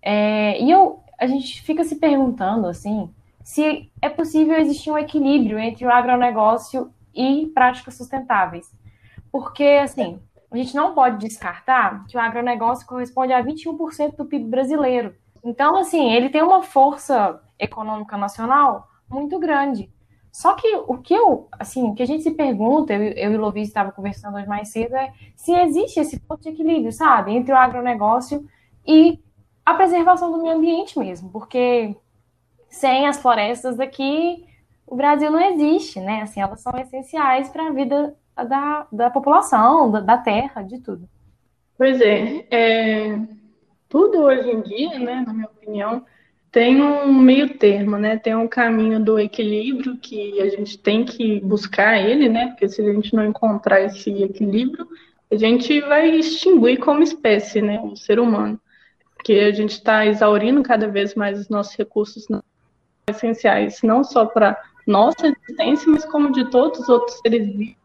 É, 0.00 0.60
e 0.60 0.70
eu, 0.70 1.02
a 1.18 1.26
gente 1.26 1.60
fica 1.62 1.84
se 1.84 1.96
perguntando, 1.96 2.66
assim, 2.66 3.08
se 3.42 3.90
é 4.00 4.08
possível 4.08 4.58
existir 4.58 4.90
um 4.90 4.98
equilíbrio 4.98 5.58
entre 5.58 5.84
o 5.84 5.90
agronegócio 5.90 6.92
e 7.14 7.50
práticas 7.54 7.96
sustentáveis. 7.96 8.72
Porque, 9.30 9.80
assim, 9.82 10.20
a 10.52 10.56
gente 10.56 10.74
não 10.74 10.94
pode 10.94 11.18
descartar 11.18 12.06
que 12.06 12.16
o 12.16 12.20
agronegócio 12.20 12.86
corresponde 12.86 13.32
a 13.32 13.42
21% 13.42 14.16
do 14.16 14.26
PIB 14.26 14.44
brasileiro. 14.44 15.14
Então, 15.42 15.76
assim, 15.76 16.12
ele 16.12 16.28
tem 16.28 16.42
uma 16.42 16.62
força 16.62 17.40
econômica 17.58 18.16
nacional 18.16 18.88
muito 19.08 19.38
grande. 19.38 19.90
Só 20.30 20.54
que 20.54 20.76
o 20.86 20.96
que 20.98 21.12
eu, 21.12 21.48
assim, 21.52 21.90
o 21.90 21.94
que 21.94 22.02
a 22.02 22.06
gente 22.06 22.22
se 22.22 22.30
pergunta, 22.30 22.94
eu, 22.94 23.02
eu 23.02 23.32
e 23.32 23.36
o 23.36 23.40
Lovis 23.40 23.68
estava 23.68 23.92
conversando 23.92 24.36
hoje 24.36 24.46
mais 24.46 24.68
cedo, 24.68 24.96
é 24.96 25.12
se 25.36 25.52
existe 25.52 26.00
esse 26.00 26.18
ponto 26.20 26.42
de 26.42 26.48
equilíbrio, 26.48 26.90
sabe, 26.90 27.32
entre 27.32 27.52
o 27.52 27.56
agronegócio 27.56 28.48
e 28.86 29.20
a 29.64 29.74
preservação 29.74 30.32
do 30.32 30.42
meio 30.42 30.56
ambiente 30.56 30.98
mesmo, 30.98 31.30
porque 31.30 31.94
sem 32.68 33.06
as 33.06 33.18
florestas 33.18 33.78
aqui, 33.78 34.46
o 34.86 34.96
Brasil 34.96 35.30
não 35.30 35.40
existe, 35.40 36.00
né? 36.00 36.22
Assim, 36.22 36.40
elas 36.40 36.60
são 36.60 36.72
essenciais 36.78 37.50
para 37.50 37.68
a 37.68 37.72
vida 37.72 38.16
da, 38.44 38.86
da 38.92 39.10
população, 39.10 39.90
da, 39.90 40.00
da 40.00 40.18
terra, 40.18 40.62
de 40.62 40.78
tudo. 40.80 41.08
Pois 41.76 42.00
é, 42.00 42.46
é, 42.50 43.18
tudo 43.88 44.22
hoje 44.22 44.50
em 44.50 44.60
dia, 44.62 44.98
né, 44.98 45.24
na 45.26 45.32
minha 45.32 45.46
opinião, 45.46 46.04
tem 46.52 46.82
um 46.82 47.12
meio 47.12 47.56
termo, 47.56 47.96
né? 47.96 48.18
Tem 48.18 48.36
um 48.36 48.46
caminho 48.46 49.02
do 49.02 49.18
equilíbrio 49.18 49.96
que 49.96 50.38
a 50.40 50.50
gente 50.50 50.78
tem 50.78 51.02
que 51.02 51.40
buscar 51.40 51.98
ele, 51.98 52.28
né? 52.28 52.48
Porque 52.48 52.68
se 52.68 52.82
a 52.82 52.92
gente 52.92 53.14
não 53.14 53.24
encontrar 53.24 53.80
esse 53.80 54.22
equilíbrio, 54.22 54.86
a 55.30 55.36
gente 55.36 55.80
vai 55.80 56.10
extinguir 56.10 56.78
como 56.78 57.02
espécie, 57.02 57.62
né? 57.62 57.80
O 57.80 57.96
ser 57.96 58.20
humano. 58.20 58.60
Porque 59.16 59.32
a 59.32 59.50
gente 59.50 59.70
está 59.70 60.04
exaurindo 60.04 60.62
cada 60.62 60.86
vez 60.88 61.14
mais 61.14 61.40
os 61.40 61.48
nossos 61.48 61.74
recursos 61.74 62.26
essenciais, 63.08 63.80
não 63.82 64.04
só 64.04 64.26
para 64.26 64.60
nossa 64.86 65.26
existência, 65.26 65.90
mas 65.90 66.04
como 66.04 66.30
de 66.32 66.50
todos 66.50 66.80
os 66.80 66.88
outros 66.90 67.18
seres 67.20 67.46
vivos 67.46 67.81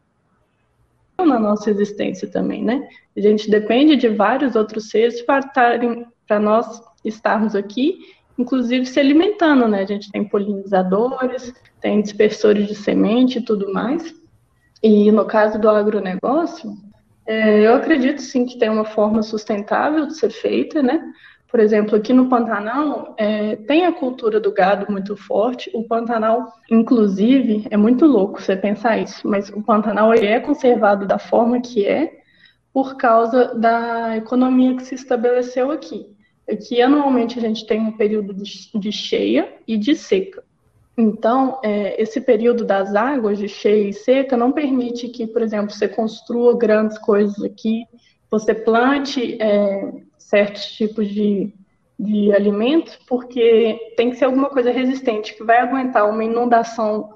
na 1.25 1.39
nossa 1.39 1.69
existência 1.69 2.27
também, 2.27 2.63
né? 2.63 2.87
A 3.15 3.19
gente 3.19 3.49
depende 3.49 3.95
de 3.95 4.09
vários 4.09 4.55
outros 4.55 4.89
seres 4.89 5.21
para 5.21 6.39
nós 6.39 6.81
estarmos 7.03 7.55
aqui, 7.55 7.99
inclusive 8.37 8.85
se 8.85 8.99
alimentando, 8.99 9.67
né? 9.67 9.81
A 9.81 9.85
gente 9.85 10.11
tem 10.11 10.27
polinizadores, 10.27 11.53
tem 11.81 12.01
dispersores 12.01 12.67
de 12.67 12.75
semente 12.75 13.39
e 13.39 13.41
tudo 13.41 13.73
mais. 13.73 14.13
E 14.83 15.11
no 15.11 15.25
caso 15.25 15.59
do 15.59 15.69
agronegócio, 15.69 16.71
é, 17.25 17.65
eu 17.65 17.73
acredito 17.73 18.21
sim 18.21 18.45
que 18.45 18.59
tem 18.59 18.69
uma 18.69 18.85
forma 18.85 19.23
sustentável 19.23 20.05
de 20.07 20.15
ser 20.15 20.29
feita, 20.29 20.83
né? 20.83 21.01
Por 21.49 21.61
exemplo, 21.61 21.95
aqui 21.95 22.11
no 22.11 22.27
Pantanal 22.27 23.15
é, 23.17 23.55
tem 23.55 23.85
a 23.85 23.93
cultura 23.93 24.39
do 24.39 24.51
gado 24.51 24.91
muito 24.91 25.15
forte. 25.15 25.71
O 25.73 25.83
Pantanal, 25.83 26.51
inclusive, 26.69 27.65
é 27.71 27.77
muito 27.77 28.05
louco 28.05 28.41
você 28.41 28.55
pensar 28.55 28.97
isso, 28.97 29.27
mas 29.27 29.49
o 29.49 29.61
Pantanal 29.61 30.13
ele 30.13 30.27
é 30.27 30.39
conservado 30.39 31.07
da 31.07 31.17
forma 31.17 31.61
que 31.61 31.85
é 31.85 32.17
por 32.73 32.97
causa 32.97 33.55
da 33.55 34.17
economia 34.17 34.75
que 34.75 34.83
se 34.83 34.95
estabeleceu 34.95 35.71
aqui. 35.71 36.15
Aqui, 36.49 36.81
anualmente, 36.81 37.39
a 37.39 37.41
gente 37.41 37.65
tem 37.65 37.79
um 37.79 37.91
período 37.93 38.33
de, 38.33 38.91
cheia 38.91 39.53
e 39.67 39.77
de 39.77 39.95
seca. 39.95 40.43
Então, 40.97 41.59
é, 41.63 42.01
esse 42.01 42.21
período 42.21 42.63
das 42.65 42.93
águas 42.93 43.37
de 43.37 43.47
cheia 43.47 43.89
e 43.89 43.93
seca 43.93 44.37
não 44.37 44.51
permite 44.51 45.07
que, 45.09 45.27
por 45.27 45.41
exemplo, 45.41 45.71
você 45.71 45.87
construa 45.87 46.57
grandes 46.57 46.97
coisas 46.97 47.41
aqui, 47.43 47.85
você 48.29 48.53
plante 48.53 49.41
é, 49.41 49.91
certos 50.27 50.65
tipos 50.73 51.07
de, 51.07 51.53
de 51.97 52.33
alimentos, 52.33 52.97
porque 53.07 53.93
tem 53.95 54.09
que 54.09 54.17
ser 54.17 54.25
alguma 54.25 54.49
coisa 54.49 54.71
resistente, 54.71 55.33
que 55.33 55.43
vai 55.43 55.59
aguentar 55.59 56.09
uma 56.09 56.23
inundação 56.23 57.13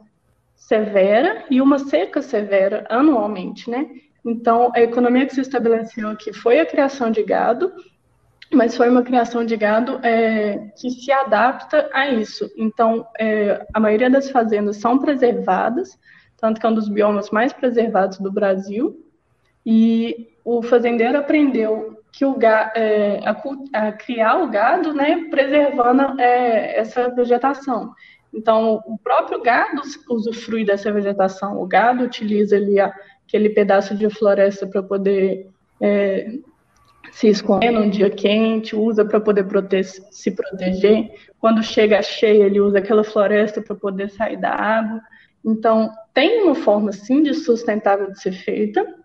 severa 0.56 1.44
e 1.50 1.62
uma 1.62 1.78
seca 1.78 2.22
severa 2.22 2.86
anualmente, 2.90 3.70
né? 3.70 3.90
Então, 4.24 4.72
a 4.74 4.80
economia 4.80 5.26
que 5.26 5.36
se 5.36 5.42
estabeleceu 5.42 6.08
aqui 6.08 6.32
foi 6.32 6.62
a 6.62 6.66
criação 6.66 7.12
de 7.12 7.22
gado, 7.22 7.74
mas 8.54 8.78
foi 8.78 8.88
uma 8.90 9.04
criação 9.04 9.44
de 9.44 9.58
gado 9.58 10.00
é, 10.04 10.72
que 10.80 10.90
se 10.90 11.12
adapta 11.12 11.90
a 11.92 12.08
isso. 12.08 12.50
Então, 12.56 13.06
é, 13.20 13.66
a 13.74 13.80
maioria 13.80 14.10
das 14.10 14.30
fazendas 14.30 14.78
são 14.78 14.98
preservadas, 14.98 16.00
tanto 16.38 16.62
que 16.62 16.66
é 16.66 16.70
um 16.70 16.76
dos 16.76 16.88
biomas 16.88 17.30
mais 17.30 17.52
preservados 17.52 18.20
do 18.20 18.32
Brasil, 18.32 19.06
e 19.66 20.30
o 20.46 20.62
fazendeiro 20.62 21.18
aprendeu 21.18 22.01
que 22.22 22.26
o 22.26 22.38
é, 22.76 23.20
a, 23.26 23.88
a, 23.88 23.92
criar 23.94 24.44
o 24.44 24.48
gado, 24.48 24.94
né, 24.94 25.26
preservando 25.32 26.22
é, 26.22 26.80
essa 26.80 27.10
vegetação. 27.10 27.96
Então, 28.32 28.80
o 28.86 28.96
próprio 28.96 29.42
gado 29.42 29.82
usufrui 30.08 30.64
dessa 30.64 30.92
vegetação. 30.92 31.60
O 31.60 31.66
gado 31.66 32.04
utiliza 32.04 32.58
ali 32.58 32.80
a, 32.80 32.94
aquele 33.28 33.50
pedaço 33.50 33.96
de 33.96 34.08
floresta 34.08 34.68
para 34.68 34.84
poder 34.84 35.50
é, 35.82 36.34
se 37.12 37.28
esconder 37.28 37.72
num 37.72 37.90
dia 37.90 38.12
quente, 38.12 38.76
usa 38.76 39.04
para 39.04 39.20
poder 39.20 39.46
prote 39.46 39.84
se 39.84 40.30
proteger. 40.30 41.10
Quando 41.40 41.64
chega 41.64 42.04
cheia, 42.04 42.44
ele 42.44 42.62
usa 42.62 42.78
aquela 42.78 43.04
floresta 43.04 43.64
para 43.64 43.76
poder 43.76 44.12
sair 44.12 44.38
da 44.38 44.52
água. 44.52 45.02
Então, 45.44 45.90
tem 46.14 46.44
uma 46.44 46.54
forma, 46.54 46.92
sim, 46.92 47.24
de 47.24 47.34
sustentável 47.34 48.12
de 48.12 48.22
ser 48.22 48.34
feita. 48.34 49.01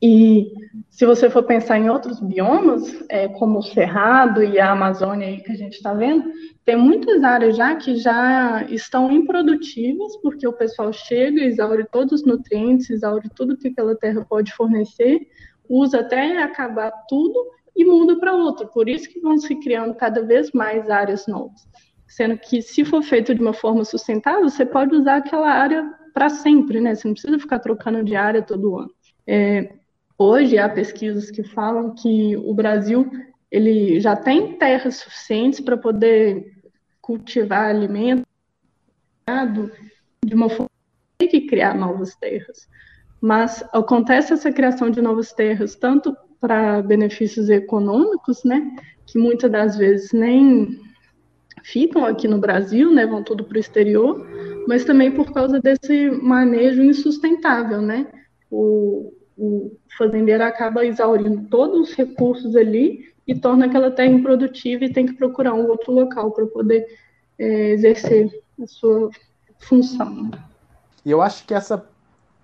E 0.00 0.52
se 0.90 1.04
você 1.04 1.28
for 1.28 1.42
pensar 1.42 1.78
em 1.78 1.90
outros 1.90 2.20
biomas, 2.20 3.04
é, 3.08 3.26
como 3.26 3.58
o 3.58 3.62
Cerrado 3.62 4.44
e 4.44 4.58
a 4.58 4.70
Amazônia 4.70 5.26
aí 5.26 5.40
que 5.40 5.50
a 5.50 5.56
gente 5.56 5.74
está 5.74 5.92
vendo, 5.92 6.30
tem 6.64 6.76
muitas 6.76 7.24
áreas 7.24 7.56
já 7.56 7.74
que 7.74 7.96
já 7.96 8.64
estão 8.68 9.10
improdutivas, 9.10 10.16
porque 10.22 10.46
o 10.46 10.52
pessoal 10.52 10.92
chega, 10.92 11.40
exaure 11.40 11.84
todos 11.90 12.20
os 12.20 12.24
nutrientes, 12.24 12.90
exaure 12.90 13.28
tudo 13.34 13.56
que 13.56 13.68
aquela 13.68 13.96
terra 13.96 14.24
pode 14.28 14.52
fornecer, 14.52 15.26
usa 15.68 16.00
até 16.00 16.42
acabar 16.42 16.92
tudo 17.08 17.34
e 17.74 17.84
muda 17.84 18.18
para 18.18 18.34
outra. 18.34 18.66
Por 18.66 18.88
isso 18.88 19.08
que 19.08 19.20
vão 19.20 19.36
se 19.36 19.54
criando 19.56 19.94
cada 19.94 20.22
vez 20.22 20.52
mais 20.52 20.88
áreas 20.88 21.26
novas. 21.26 21.66
Sendo 22.06 22.38
que, 22.38 22.62
se 22.62 22.84
for 22.84 23.02
feito 23.02 23.34
de 23.34 23.40
uma 23.40 23.52
forma 23.52 23.84
sustentável, 23.84 24.48
você 24.48 24.64
pode 24.64 24.94
usar 24.94 25.16
aquela 25.16 25.50
área 25.50 25.92
para 26.14 26.28
sempre, 26.28 26.80
né? 26.80 26.94
Você 26.94 27.06
não 27.06 27.14
precisa 27.14 27.38
ficar 27.38 27.58
trocando 27.58 28.02
de 28.02 28.16
área 28.16 28.42
todo 28.42 28.78
ano. 28.78 28.90
É, 29.26 29.77
hoje 30.18 30.58
há 30.58 30.68
pesquisas 30.68 31.30
que 31.30 31.42
falam 31.44 31.94
que 31.94 32.36
o 32.36 32.52
Brasil 32.52 33.08
ele 33.50 34.00
já 34.00 34.14
tem 34.16 34.58
terras 34.58 34.96
suficientes 34.96 35.60
para 35.60 35.76
poder 35.76 36.52
cultivar 37.00 37.70
alimentos 37.70 38.26
de 40.24 40.34
uma 40.34 40.50
forma 40.50 40.68
tem 41.18 41.28
que 41.28 41.46
criar 41.46 41.74
novas 41.74 42.14
terras. 42.16 42.68
Mas 43.20 43.64
acontece 43.72 44.32
essa 44.32 44.52
criação 44.52 44.90
de 44.90 45.00
novas 45.02 45.32
terras 45.32 45.74
tanto 45.74 46.16
para 46.40 46.82
benefícios 46.82 47.48
econômicos, 47.48 48.44
né, 48.44 48.76
que 49.06 49.18
muitas 49.18 49.50
das 49.50 49.76
vezes 49.76 50.12
nem 50.12 50.80
ficam 51.64 52.04
aqui 52.04 52.28
no 52.28 52.38
Brasil, 52.38 52.92
né, 52.92 53.06
vão 53.06 53.24
tudo 53.24 53.42
para 53.42 53.56
o 53.56 53.60
exterior, 53.60 54.24
mas 54.68 54.84
também 54.84 55.10
por 55.10 55.32
causa 55.32 55.60
desse 55.60 56.10
manejo 56.10 56.82
insustentável, 56.82 57.82
né? 57.82 58.06
O, 58.50 59.12
o 59.38 59.76
fazendeiro 59.96 60.42
acaba 60.42 60.84
exaurindo 60.84 61.48
todos 61.48 61.88
os 61.88 61.94
recursos 61.94 62.56
ali 62.56 63.14
e 63.26 63.34
torna 63.34 63.66
aquela 63.66 63.90
terra 63.90 64.12
improdutiva 64.12 64.84
e 64.84 64.92
tem 64.92 65.06
que 65.06 65.14
procurar 65.14 65.54
um 65.54 65.68
outro 65.68 65.92
local 65.92 66.32
para 66.32 66.46
poder 66.46 66.86
é, 67.38 67.70
exercer 67.70 68.42
a 68.60 68.66
sua 68.66 69.10
função. 69.60 70.30
E 71.04 71.10
eu 71.10 71.22
acho 71.22 71.46
que 71.46 71.54
essa 71.54 71.86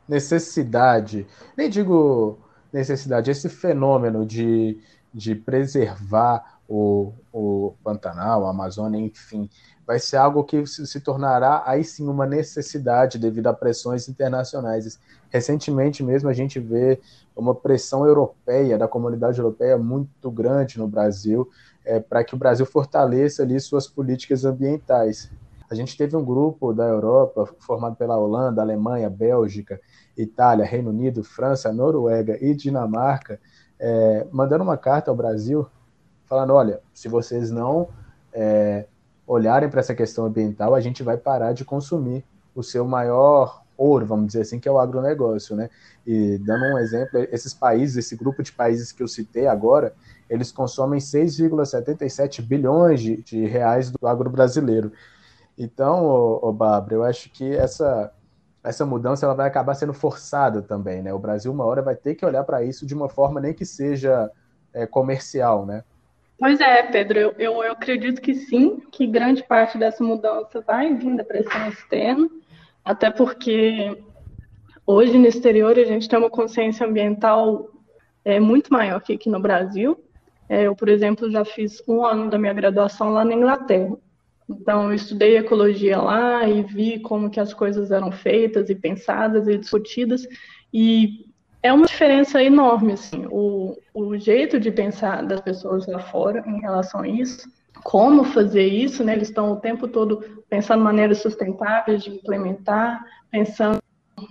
necessidade, 0.08 1.26
nem 1.56 1.68
digo 1.68 2.38
necessidade, 2.72 3.30
esse 3.30 3.48
fenômeno 3.48 4.24
de, 4.24 4.78
de 5.12 5.34
preservar 5.34 6.60
o, 6.68 7.12
o 7.32 7.74
Pantanal, 7.82 8.46
a 8.46 8.50
Amazônia, 8.50 8.98
enfim, 8.98 9.48
vai 9.86 9.98
ser 9.98 10.16
algo 10.16 10.44
que 10.44 10.66
se, 10.66 11.00
tornará 11.00 11.62
aí 11.66 11.84
sim 11.84 12.08
uma 12.08 12.26
necessidade 12.26 13.18
devido 13.18 13.48
a 13.48 13.52
pressões 13.52 14.08
internacionais. 14.08 14.98
Recentemente 15.30 16.02
mesmo 16.02 16.28
a 16.28 16.32
gente 16.32 16.58
vê 16.58 17.00
uma 17.36 17.54
pressão 17.54 18.06
europeia, 18.06 18.78
da 18.78 18.88
comunidade 18.88 19.38
europeia 19.38 19.76
muito 19.76 20.30
grande 20.30 20.78
no 20.78 20.88
Brasil, 20.88 21.48
é, 21.84 22.00
para 22.00 22.24
que 22.24 22.34
o 22.34 22.38
Brasil 22.38 22.64
fortaleça 22.64 23.42
ali 23.42 23.60
suas 23.60 23.86
políticas 23.86 24.44
ambientais. 24.44 25.30
A 25.70 25.74
gente 25.74 25.96
teve 25.96 26.16
um 26.16 26.24
grupo 26.24 26.72
da 26.72 26.84
Europa 26.84 27.52
formado 27.58 27.96
pela 27.96 28.16
Holanda, 28.16 28.62
Alemanha, 28.62 29.10
Bélgica, 29.10 29.80
Itália, 30.16 30.64
Reino 30.64 30.90
Unido, 30.90 31.24
França, 31.24 31.72
Noruega 31.72 32.38
e 32.40 32.54
Dinamarca, 32.54 33.40
é, 33.78 34.26
mandando 34.30 34.62
uma 34.64 34.76
carta 34.76 35.10
ao 35.10 35.16
Brasil 35.16 35.66
falando: 36.26 36.52
olha, 36.54 36.80
se 36.92 37.08
vocês 37.08 37.50
não 37.50 37.88
é, 38.32 38.86
olharem 39.26 39.68
para 39.68 39.80
essa 39.80 39.94
questão 39.94 40.26
ambiental, 40.26 40.74
a 40.74 40.80
gente 40.80 41.02
vai 41.02 41.16
parar 41.16 41.52
de 41.52 41.64
consumir 41.64 42.24
o 42.54 42.62
seu 42.62 42.84
maior 42.84 43.62
ouro, 43.76 44.06
vamos 44.06 44.28
dizer 44.28 44.42
assim, 44.42 44.60
que 44.60 44.68
é 44.68 44.72
o 44.72 44.78
agronegócio, 44.78 45.56
né? 45.56 45.68
E 46.06 46.38
dando 46.38 46.64
um 46.74 46.78
exemplo, 46.78 47.18
esses 47.32 47.52
países, 47.52 47.96
esse 47.96 48.16
grupo 48.16 48.42
de 48.42 48.52
países 48.52 48.92
que 48.92 49.02
eu 49.02 49.08
citei 49.08 49.46
agora, 49.46 49.94
eles 50.28 50.52
consomem 50.52 51.00
6,77 51.00 52.40
bilhões 52.42 53.00
de, 53.00 53.16
de, 53.22 53.46
reais 53.46 53.90
do 53.90 54.06
agro 54.06 54.30
brasileiro. 54.30 54.92
Então, 55.58 56.04
ô, 56.04 56.48
ô 56.48 56.52
Bárbara, 56.52 56.94
eu 56.94 57.04
acho 57.04 57.30
que 57.30 57.54
essa, 57.54 58.12
essa 58.62 58.86
mudança 58.86 59.26
ela 59.26 59.34
vai 59.34 59.46
acabar 59.46 59.74
sendo 59.74 59.92
forçada 59.92 60.62
também, 60.62 61.02
né? 61.02 61.12
O 61.12 61.18
Brasil, 61.18 61.52
uma 61.52 61.64
hora, 61.64 61.82
vai 61.82 61.96
ter 61.96 62.14
que 62.14 62.24
olhar 62.24 62.44
para 62.44 62.62
isso 62.62 62.86
de 62.86 62.94
uma 62.94 63.08
forma 63.08 63.40
nem 63.40 63.54
que 63.54 63.64
seja 63.64 64.30
é, 64.72 64.86
comercial, 64.86 65.66
né? 65.66 65.84
Pois 66.38 66.60
é, 66.60 66.82
Pedro, 66.82 67.18
eu, 67.18 67.34
eu, 67.38 67.62
eu, 67.62 67.72
acredito 67.72 68.20
que 68.20 68.34
sim, 68.34 68.82
que 68.90 69.06
grande 69.06 69.42
parte 69.44 69.78
dessa 69.78 70.02
mudança 70.02 70.60
vai 70.60 70.92
vir 70.94 71.16
da 71.16 71.24
pressão 71.24 71.68
externa, 71.68 72.28
até 72.84 73.10
porque 73.10 73.96
hoje 74.86 75.16
no 75.16 75.26
exterior 75.26 75.78
a 75.78 75.84
gente 75.84 76.08
tem 76.08 76.18
uma 76.18 76.30
consciência 76.30 76.86
ambiental 76.86 77.70
é, 78.24 78.40
muito 78.40 78.72
maior 78.72 79.00
que 79.00 79.12
aqui 79.12 79.30
no 79.30 79.40
Brasil. 79.40 80.02
É, 80.48 80.64
eu, 80.64 80.74
por 80.74 80.88
exemplo, 80.88 81.30
já 81.30 81.44
fiz 81.44 81.82
um 81.86 82.04
ano 82.04 82.28
da 82.28 82.38
minha 82.38 82.52
graduação 82.52 83.10
lá 83.10 83.24
na 83.24 83.34
Inglaterra. 83.34 83.96
Então, 84.48 84.88
eu 84.88 84.94
estudei 84.94 85.38
ecologia 85.38 85.98
lá 85.98 86.46
e 86.46 86.62
vi 86.62 86.98
como 86.98 87.30
que 87.30 87.40
as 87.40 87.54
coisas 87.54 87.90
eram 87.90 88.12
feitas 88.12 88.68
e 88.68 88.74
pensadas 88.74 89.48
e 89.48 89.56
discutidas. 89.56 90.26
E 90.72 91.26
é 91.64 91.72
uma 91.72 91.86
diferença 91.86 92.42
enorme, 92.42 92.92
assim, 92.92 93.26
o, 93.30 93.74
o 93.94 94.18
jeito 94.18 94.60
de 94.60 94.70
pensar 94.70 95.24
das 95.24 95.40
pessoas 95.40 95.86
lá 95.86 95.98
fora 95.98 96.44
em 96.46 96.60
relação 96.60 97.00
a 97.00 97.08
isso, 97.08 97.50
como 97.82 98.22
fazer 98.22 98.66
isso, 98.66 99.02
né? 99.02 99.14
Eles 99.14 99.28
estão 99.28 99.50
o 99.50 99.56
tempo 99.56 99.88
todo 99.88 100.44
pensando 100.50 100.84
maneiras 100.84 101.22
sustentáveis 101.22 102.04
de 102.04 102.10
implementar, 102.10 103.02
pensando 103.30 103.78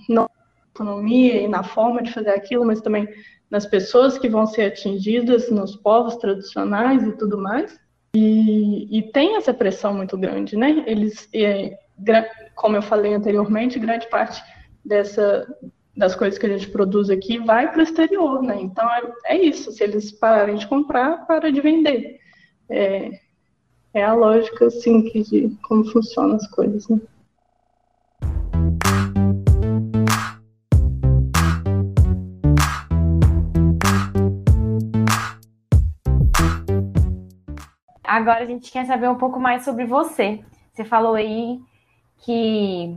na 0.07 0.29
economia 0.75 1.41
e 1.41 1.47
na 1.47 1.63
forma 1.63 2.03
de 2.03 2.13
fazer 2.13 2.29
aquilo, 2.29 2.65
mas 2.65 2.81
também 2.81 3.09
nas 3.49 3.65
pessoas 3.65 4.19
que 4.19 4.29
vão 4.29 4.45
ser 4.45 4.65
atingidas, 4.65 5.49
nos 5.49 5.75
povos 5.75 6.15
tradicionais 6.17 7.01
e 7.01 7.13
tudo 7.13 7.35
mais. 7.35 7.79
E, 8.15 8.95
e 8.95 9.11
tem 9.11 9.37
essa 9.37 9.55
pressão 9.55 9.91
muito 9.91 10.15
grande, 10.15 10.55
né? 10.55 10.83
Eles, 10.85 11.27
é, 11.33 11.79
como 12.53 12.75
eu 12.75 12.81
falei 12.83 13.15
anteriormente, 13.15 13.79
grande 13.79 14.07
parte 14.07 14.39
dessa 14.85 15.47
das 15.95 16.15
coisas 16.15 16.39
que 16.39 16.45
a 16.45 16.49
gente 16.49 16.69
produz 16.69 17.09
aqui 17.09 17.37
vai 17.37 17.71
para 17.71 17.79
o 17.79 17.83
exterior, 17.83 18.41
né? 18.41 18.59
Então 18.59 18.89
é, 18.89 19.13
é, 19.25 19.37
isso. 19.37 19.71
Se 19.71 19.83
eles 19.83 20.11
pararem 20.11 20.55
de 20.55 20.67
comprar, 20.67 21.25
para 21.27 21.51
de 21.51 21.61
vender. 21.61 22.19
É, 22.69 23.19
é 23.93 24.03
a 24.03 24.13
lógica, 24.13 24.65
assim, 24.65 25.03
de 25.03 25.55
como 25.67 25.85
funcionam 25.85 26.35
as 26.35 26.47
coisas, 26.47 26.87
né? 26.89 26.99
Agora 38.03 38.43
a 38.43 38.45
gente 38.45 38.71
quer 38.71 38.85
saber 38.85 39.09
um 39.09 39.15
pouco 39.15 39.39
mais 39.39 39.63
sobre 39.63 39.85
você. 39.85 40.43
Você 40.71 40.83
falou 40.83 41.15
aí 41.15 41.59
que 42.19 42.95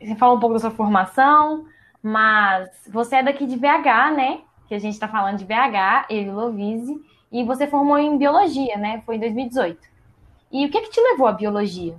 você 0.00 0.16
falou 0.16 0.36
um 0.36 0.40
pouco 0.40 0.54
da 0.54 0.60
sua 0.60 0.70
formação, 0.70 1.66
mas 2.02 2.68
você 2.88 3.16
é 3.16 3.22
daqui 3.22 3.46
de 3.46 3.56
BH, 3.56 4.16
né? 4.16 4.40
Que 4.68 4.74
a 4.74 4.78
gente 4.78 4.94
está 4.94 5.06
falando 5.06 5.38
de 5.38 5.44
BH, 5.44 6.06
eu 6.10 6.22
e 6.22 6.30
Lovise, 6.30 7.00
e 7.30 7.44
você 7.44 7.66
formou 7.66 7.98
em 7.98 8.18
biologia, 8.18 8.76
né? 8.76 9.02
Foi 9.06 9.16
em 9.16 9.20
2018. 9.20 9.78
E 10.50 10.66
o 10.66 10.70
que, 10.70 10.80
que 10.82 10.90
te 10.90 11.00
levou 11.00 11.26
à 11.26 11.32
biologia? 11.32 11.94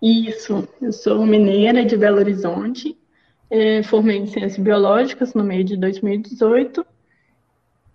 Isso, 0.00 0.68
eu 0.80 0.92
sou 0.92 1.26
mineira 1.26 1.84
de 1.84 1.96
Belo 1.96 2.18
Horizonte, 2.18 2.96
é, 3.50 3.82
formei 3.82 4.18
em 4.18 4.26
Ciências 4.26 4.58
Biológicas 4.58 5.34
no 5.34 5.42
meio 5.42 5.64
de 5.64 5.76
2018. 5.76 6.86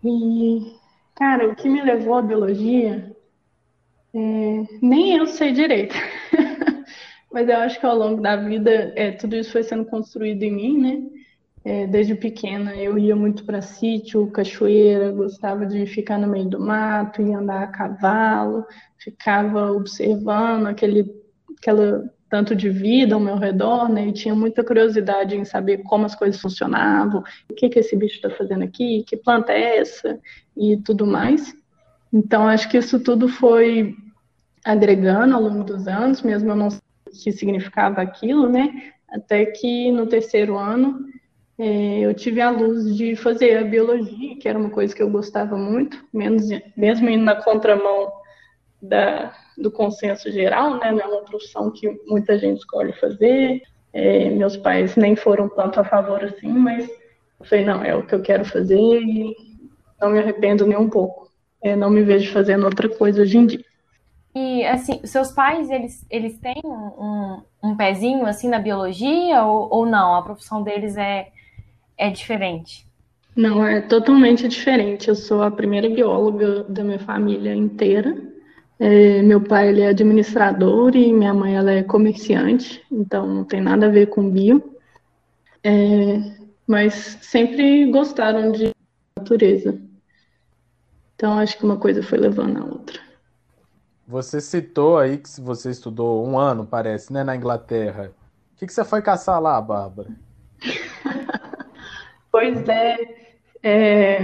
E, 0.04 0.73
cara, 1.15 1.49
o 1.49 1.56
que 1.56 1.69
me 1.69 1.82
levou 1.82 2.15
à 2.15 2.21
biologia, 2.21 3.15
é, 4.13 4.63
nem 4.82 5.17
eu 5.17 5.28
sei 5.28 5.52
direito. 5.52 5.95
Mas 7.32 7.47
eu 7.47 7.58
acho 7.58 7.80
que 7.80 7.86
ao 7.86 7.95
longo 7.95 8.21
da 8.21 8.36
vida, 8.36 8.91
é, 8.95 9.12
tudo 9.12 9.36
isso 9.36 9.52
foi 9.52 9.63
sendo 9.63 9.86
construído 9.86 10.41
em 10.43 10.52
mim, 10.52 10.78
né? 10.80 11.18
É, 11.63 11.86
desde 11.88 12.15
pequena 12.15 12.76
eu 12.76 12.98
ia 12.98 13.15
muito 13.15 13.43
para 13.43 13.62
sítio, 13.62 14.32
cachoeira, 14.32 15.12
gostava 15.12 15.65
de 15.65 15.86
ficar 15.86 16.17
no 16.17 16.28
meio 16.28 16.50
do 16.50 16.60
mato, 16.60 17.22
ia 17.22 17.38
andar 17.38 17.63
a 17.63 17.67
cavalo, 17.67 18.65
ficava 18.98 19.72
observando 19.72 20.67
aquele 20.67 21.06
aquela 21.58 22.10
tanto 22.30 22.56
de 22.56 22.69
vida 22.69 23.15
ao 23.15 23.19
meu 23.19 23.36
redor, 23.38 23.89
né? 23.89 24.08
E 24.08 24.13
tinha 24.13 24.36
muita 24.36 24.63
curiosidade 24.63 25.36
em 25.36 25.43
saber 25.43 25.80
como 25.80 26.06
as 26.06 26.15
coisas 26.15 26.39
funcionavam, 26.39 27.24
o 27.50 27.56
que 27.56 27.67
que 27.67 27.80
esse 27.80 27.95
bicho 27.95 28.15
está 28.15 28.30
fazendo 28.30 28.63
aqui, 28.63 29.04
que 29.08 29.17
planta 29.17 29.52
é 29.52 29.80
essa 29.80 30.19
e 30.56 30.78
tudo 30.78 31.08
mais. 31.08 31.54
Então 32.13 32.48
acho 32.48 32.69
que 32.69 32.78
isso 32.78 33.00
tudo 33.00 33.28
foi 33.28 33.95
agregando 34.63 35.36
ao 35.36 35.41
longo 35.41 35.63
dos 35.63 35.88
anos, 35.88 36.22
mesmo 36.22 36.52
eu 36.52 36.56
não 36.56 36.69
sei 36.69 36.80
o 37.08 37.12
que 37.12 37.32
significava 37.32 38.02
aquilo, 38.02 38.48
né? 38.48 38.93
Até 39.10 39.45
que 39.45 39.91
no 39.91 40.06
terceiro 40.06 40.58
ano 40.58 41.00
é, 41.60 42.00
eu 42.00 42.13
tive 42.13 42.39
a 42.39 42.50
luz 42.50 42.95
de 42.95 43.17
fazer 43.17 43.58
a 43.58 43.65
biologia, 43.65 44.38
que 44.38 44.48
era 44.48 44.58
uma 44.58 44.69
coisa 44.69 44.95
que 44.95 45.04
eu 45.04 45.10
gostava 45.10 45.58
muito, 45.58 46.02
menos, 46.13 46.48
mesmo 46.78 47.10
indo 47.10 47.26
na 47.26 47.36
contramão 47.36 48.10
da, 48.82 49.36
do 49.58 49.69
consenso 49.69 50.32
geral, 50.32 50.80
né? 50.80 50.89
Não 50.89 51.02
é 51.02 51.06
uma 51.06 51.22
profissão 51.26 51.69
que 51.69 52.00
muita 52.08 52.39
gente 52.39 52.60
escolhe 52.60 52.93
fazer. 52.93 53.62
É, 53.91 54.30
meus 54.30 54.56
pais 54.56 54.95
nem 54.95 55.17
foram 55.17 55.50
tanto 55.50 55.82
a 55.82 55.84
favor 55.84 56.24
assim, 56.24 56.48
mas 56.48 56.88
eu 57.39 57.45
falei, 57.45 57.65
não, 57.65 57.84
é 57.84 57.93
o 57.93 58.06
que 58.06 58.15
eu 58.15 58.22
quero 58.22 58.45
fazer 58.45 58.80
e 58.80 59.36
não 60.00 60.12
me 60.12 60.19
arrependo 60.19 60.65
nem 60.65 60.78
um 60.78 60.89
pouco. 60.89 61.30
É, 61.62 61.76
não 61.76 61.89
me 61.89 62.04
vejo 62.04 62.32
fazendo 62.32 62.63
outra 62.63 62.88
coisa 62.88 63.22
hoje 63.22 63.38
em 63.38 63.45
dia. 63.45 63.65
E, 64.34 64.63
assim, 64.63 65.02
seus 65.04 65.34
pais, 65.34 65.69
eles, 65.69 66.06
eles 66.10 66.38
têm 66.38 66.62
um, 66.63 67.41
um 67.62 67.76
pezinho, 67.76 68.26
assim, 68.26 68.48
na 68.48 68.60
biologia 68.60 69.43
ou, 69.43 69.67
ou 69.69 69.86
não? 69.86 70.15
A 70.15 70.22
profissão 70.22 70.63
deles 70.63 70.95
é 70.95 71.28
é 71.99 72.09
diferente? 72.09 72.88
Não, 73.35 73.63
é 73.63 73.81
totalmente 73.81 74.47
diferente. 74.47 75.09
Eu 75.09 75.15
sou 75.15 75.43
a 75.43 75.51
primeira 75.51 75.89
bióloga 75.89 76.63
da 76.63 76.83
minha 76.83 76.99
família 76.99 77.53
inteira. 77.53 78.17
É, 78.79 79.21
meu 79.21 79.41
pai 79.41 79.67
ele 79.67 79.81
é 79.81 79.89
administrador 79.89 80.95
e 80.95 81.12
minha 81.12 81.33
mãe 81.33 81.55
ela 81.55 81.71
é 81.71 81.83
comerciante, 81.83 82.81
então 82.89 83.27
não 83.27 83.43
tem 83.43 83.59
nada 83.59 83.88
a 83.88 83.89
ver 83.89 84.07
com 84.07 84.29
bio. 84.29 84.73
É, 85.62 86.21
mas 86.65 87.17
sempre 87.21 87.91
gostaram 87.91 88.53
de 88.53 88.71
natureza. 89.17 89.77
Então 91.15 91.38
acho 91.38 91.57
que 91.57 91.65
uma 91.65 91.75
coisa 91.75 92.01
foi 92.01 92.17
levando 92.17 92.57
a 92.57 92.65
outra. 92.65 93.01
Você 94.07 94.39
citou 94.39 94.97
aí 94.97 95.17
que 95.17 95.29
você 95.41 95.69
estudou 95.69 96.25
um 96.25 96.39
ano, 96.39 96.65
parece, 96.65 97.12
né, 97.12 97.23
na 97.23 97.35
Inglaterra. 97.35 98.12
O 98.55 98.57
que, 98.57 98.65
que 98.65 98.73
você 98.73 98.85
foi 98.85 99.01
caçar 99.01 99.41
lá, 99.41 99.62
Bárbara? 99.62 100.09
Pois 102.32 102.68
é, 102.70 102.98
é, 103.63 104.20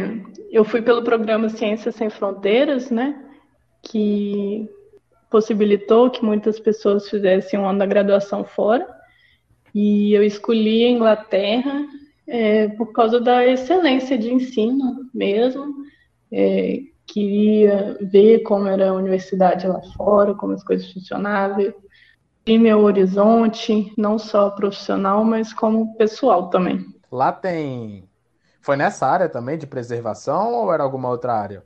eu 0.52 0.64
fui 0.64 0.82
pelo 0.82 1.04
programa 1.04 1.50
Ciências 1.50 1.96
Sem 1.96 2.10
Fronteiras, 2.10 2.92
né, 2.92 3.24
que 3.82 4.70
possibilitou 5.30 6.10
que 6.10 6.24
muitas 6.24 6.60
pessoas 6.60 7.10
fizessem 7.10 7.60
um 7.60 7.68
ano 7.68 7.80
da 7.80 7.86
graduação 7.86 8.44
fora, 8.44 8.88
e 9.74 10.14
eu 10.14 10.24
escolhi 10.24 10.86
a 10.86 10.90
Inglaterra 10.90 11.86
é, 12.28 12.70
por 12.70 12.94
causa 12.94 13.20
da 13.20 13.46
excelência 13.46 14.18
de 14.18 14.34
ensino 14.34 15.10
mesmo, 15.14 15.74
é, 16.32 16.80
queria 17.06 17.98
ver 18.02 18.40
como 18.44 18.68
era 18.68 18.90
a 18.90 18.94
universidade 18.94 19.68
lá 19.68 19.82
fora, 19.98 20.34
como 20.34 20.54
as 20.54 20.64
coisas 20.64 20.92
funcionavam, 20.92 21.74
e 22.46 22.58
meu 22.60 22.80
horizonte, 22.82 23.92
não 23.98 24.20
só 24.20 24.52
profissional, 24.52 25.26
mas 25.26 25.52
como 25.52 25.98
pessoal 25.98 26.50
também. 26.50 26.95
Lá 27.16 27.32
tem. 27.32 28.10
Foi 28.62 28.76
nessa 28.76 29.08
área 29.08 29.30
também 29.30 29.58
de 29.58 29.66
preservação 29.66 30.54
ou 30.54 30.74
era 30.74 30.84
alguma 30.84 31.10
outra 31.10 31.34
área? 31.34 31.64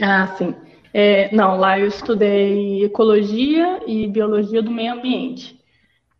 Ah, 0.00 0.34
sim. 0.36 0.56
É, 0.92 1.32
não, 1.32 1.56
lá 1.56 1.78
eu 1.78 1.86
estudei 1.86 2.84
ecologia 2.84 3.80
e 3.86 4.08
biologia 4.08 4.60
do 4.60 4.72
meio 4.72 4.94
ambiente. 4.94 5.56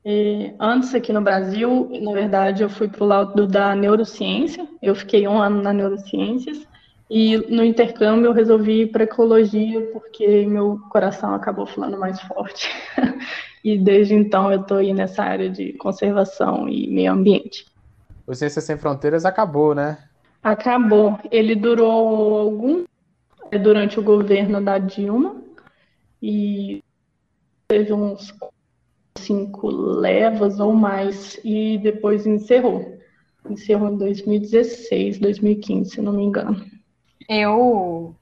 É, 0.04 0.54
antes, 0.60 0.94
aqui 0.94 1.12
no 1.12 1.20
Brasil, 1.20 1.90
na 2.02 2.12
verdade, 2.12 2.62
eu 2.62 2.68
fui 2.68 2.86
para 2.86 3.02
o 3.02 3.06
lado 3.06 3.48
da 3.48 3.74
neurociência. 3.74 4.68
Eu 4.80 4.94
fiquei 4.94 5.26
um 5.26 5.38
ano 5.38 5.60
na 5.60 5.72
neurociências. 5.72 6.64
E 7.10 7.38
no 7.52 7.64
intercâmbio 7.64 8.26
eu 8.26 8.32
resolvi 8.32 8.82
ir 8.82 8.92
para 8.92 9.02
ecologia 9.02 9.90
porque 9.92 10.46
meu 10.46 10.78
coração 10.88 11.34
acabou 11.34 11.66
falando 11.66 11.98
mais 11.98 12.20
forte. 12.20 12.70
e 13.64 13.76
desde 13.76 14.14
então 14.14 14.52
eu 14.52 14.60
estou 14.60 14.76
aí 14.76 14.94
nessa 14.94 15.24
área 15.24 15.50
de 15.50 15.72
conservação 15.72 16.68
e 16.68 16.86
meio 16.88 17.12
ambiente 17.12 17.71
o 18.26 18.34
Ciências 18.34 18.64
Sem 18.64 18.76
Fronteiras 18.76 19.24
acabou, 19.24 19.74
né? 19.74 19.98
Acabou. 20.42 21.18
Ele 21.30 21.54
durou 21.54 22.38
algum 22.38 22.84
é, 23.50 23.58
durante 23.58 23.98
o 23.98 24.02
governo 24.02 24.60
da 24.62 24.78
Dilma 24.78 25.36
e 26.20 26.82
teve 27.68 27.92
uns 27.92 28.34
cinco 29.18 29.68
levas 29.68 30.58
ou 30.58 30.72
mais 30.72 31.38
e 31.44 31.78
depois 31.78 32.26
encerrou. 32.26 32.98
Encerrou 33.48 33.88
em 33.90 33.98
2016, 33.98 35.18
2015, 35.18 35.90
se 35.90 36.00
não 36.00 36.12
me 36.12 36.24
engano. 36.24 36.64
Eu 37.28 38.14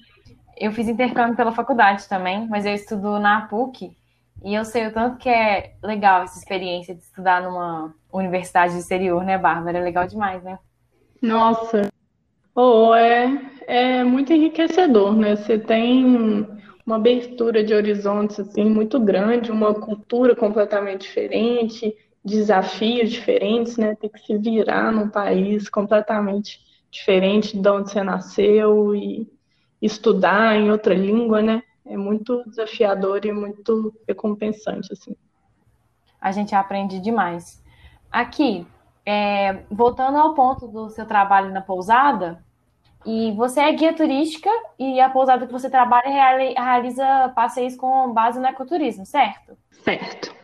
eu 0.57 0.73
fiz 0.73 0.89
intercâmbio 0.89 1.37
pela 1.37 1.53
faculdade 1.53 2.07
também, 2.07 2.47
mas 2.47 2.67
eu 2.67 2.75
estudo 2.75 3.19
na 3.19 3.43
PUC 3.43 3.97
e 4.43 4.55
eu 4.55 4.65
sei 4.65 4.87
o 4.87 4.93
tanto 4.93 5.19
que 5.19 5.29
é 5.29 5.75
legal 5.83 6.23
essa 6.23 6.39
experiência 6.39 6.95
de 6.95 7.03
estudar 7.03 7.43
numa 7.43 7.95
universidade 8.13 8.77
exterior, 8.77 9.25
né, 9.25 9.37
Bárbara? 9.37 9.79
É 9.79 9.83
legal 9.83 10.07
demais, 10.07 10.43
né? 10.43 10.59
Nossa, 11.21 11.91
oh, 12.55 12.95
é, 12.95 13.41
é 13.67 14.05
muito 14.05 14.33
enriquecedor, 14.33 15.15
né? 15.15 15.37
Você 15.37 15.59
tem 15.59 16.47
uma 16.87 16.97
abertura 16.97 17.63
de 17.63 17.75
horizontes 17.75 18.41
assim 18.41 18.65
muito 18.65 18.99
grande, 18.99 19.53
uma 19.53 19.75
cultura 19.75 20.35
completamente 20.35 21.03
diferente, 21.03 21.95
desafios 22.25 23.11
diferentes, 23.11 23.77
né? 23.77 23.95
Tem 23.95 24.11
que 24.11 24.21
se 24.21 24.37
virar 24.39 24.91
num 24.91 25.09
país 25.09 25.69
completamente 25.69 26.61
diferente 26.91 27.57
de 27.57 27.69
onde 27.69 27.91
você 27.91 28.03
nasceu 28.03 28.95
e 28.95 29.29
estudar 29.81 30.57
em 30.57 30.71
outra 30.71 30.95
língua, 30.95 31.41
né? 31.41 31.63
É 31.91 31.97
muito 31.97 32.45
desafiador 32.49 33.25
e 33.25 33.33
muito 33.33 33.93
recompensante, 34.07 34.93
assim. 34.93 35.17
A 36.21 36.31
gente 36.31 36.55
aprende 36.55 37.01
demais. 37.01 37.61
Aqui, 38.11 38.67
é, 39.05 39.65
voltando 39.71 40.17
ao 40.17 40.35
ponto 40.35 40.69
do 40.69 40.89
seu 40.91 41.05
trabalho 41.05 41.53
na 41.53 41.61
pousada, 41.61 42.43
e 43.05 43.33
você 43.33 43.61
é 43.61 43.73
guia 43.73 43.93
turística 43.93 44.51
e 44.79 45.01
a 45.01 45.09
pousada 45.09 45.47
que 45.47 45.53
você 45.53 45.71
trabalha 45.71 46.09
realiza 46.09 47.33
passeios 47.35 47.75
com 47.75 48.13
base 48.13 48.39
no 48.39 48.47
ecoturismo, 48.47 49.07
certo? 49.07 49.57
Certo. 49.83 50.35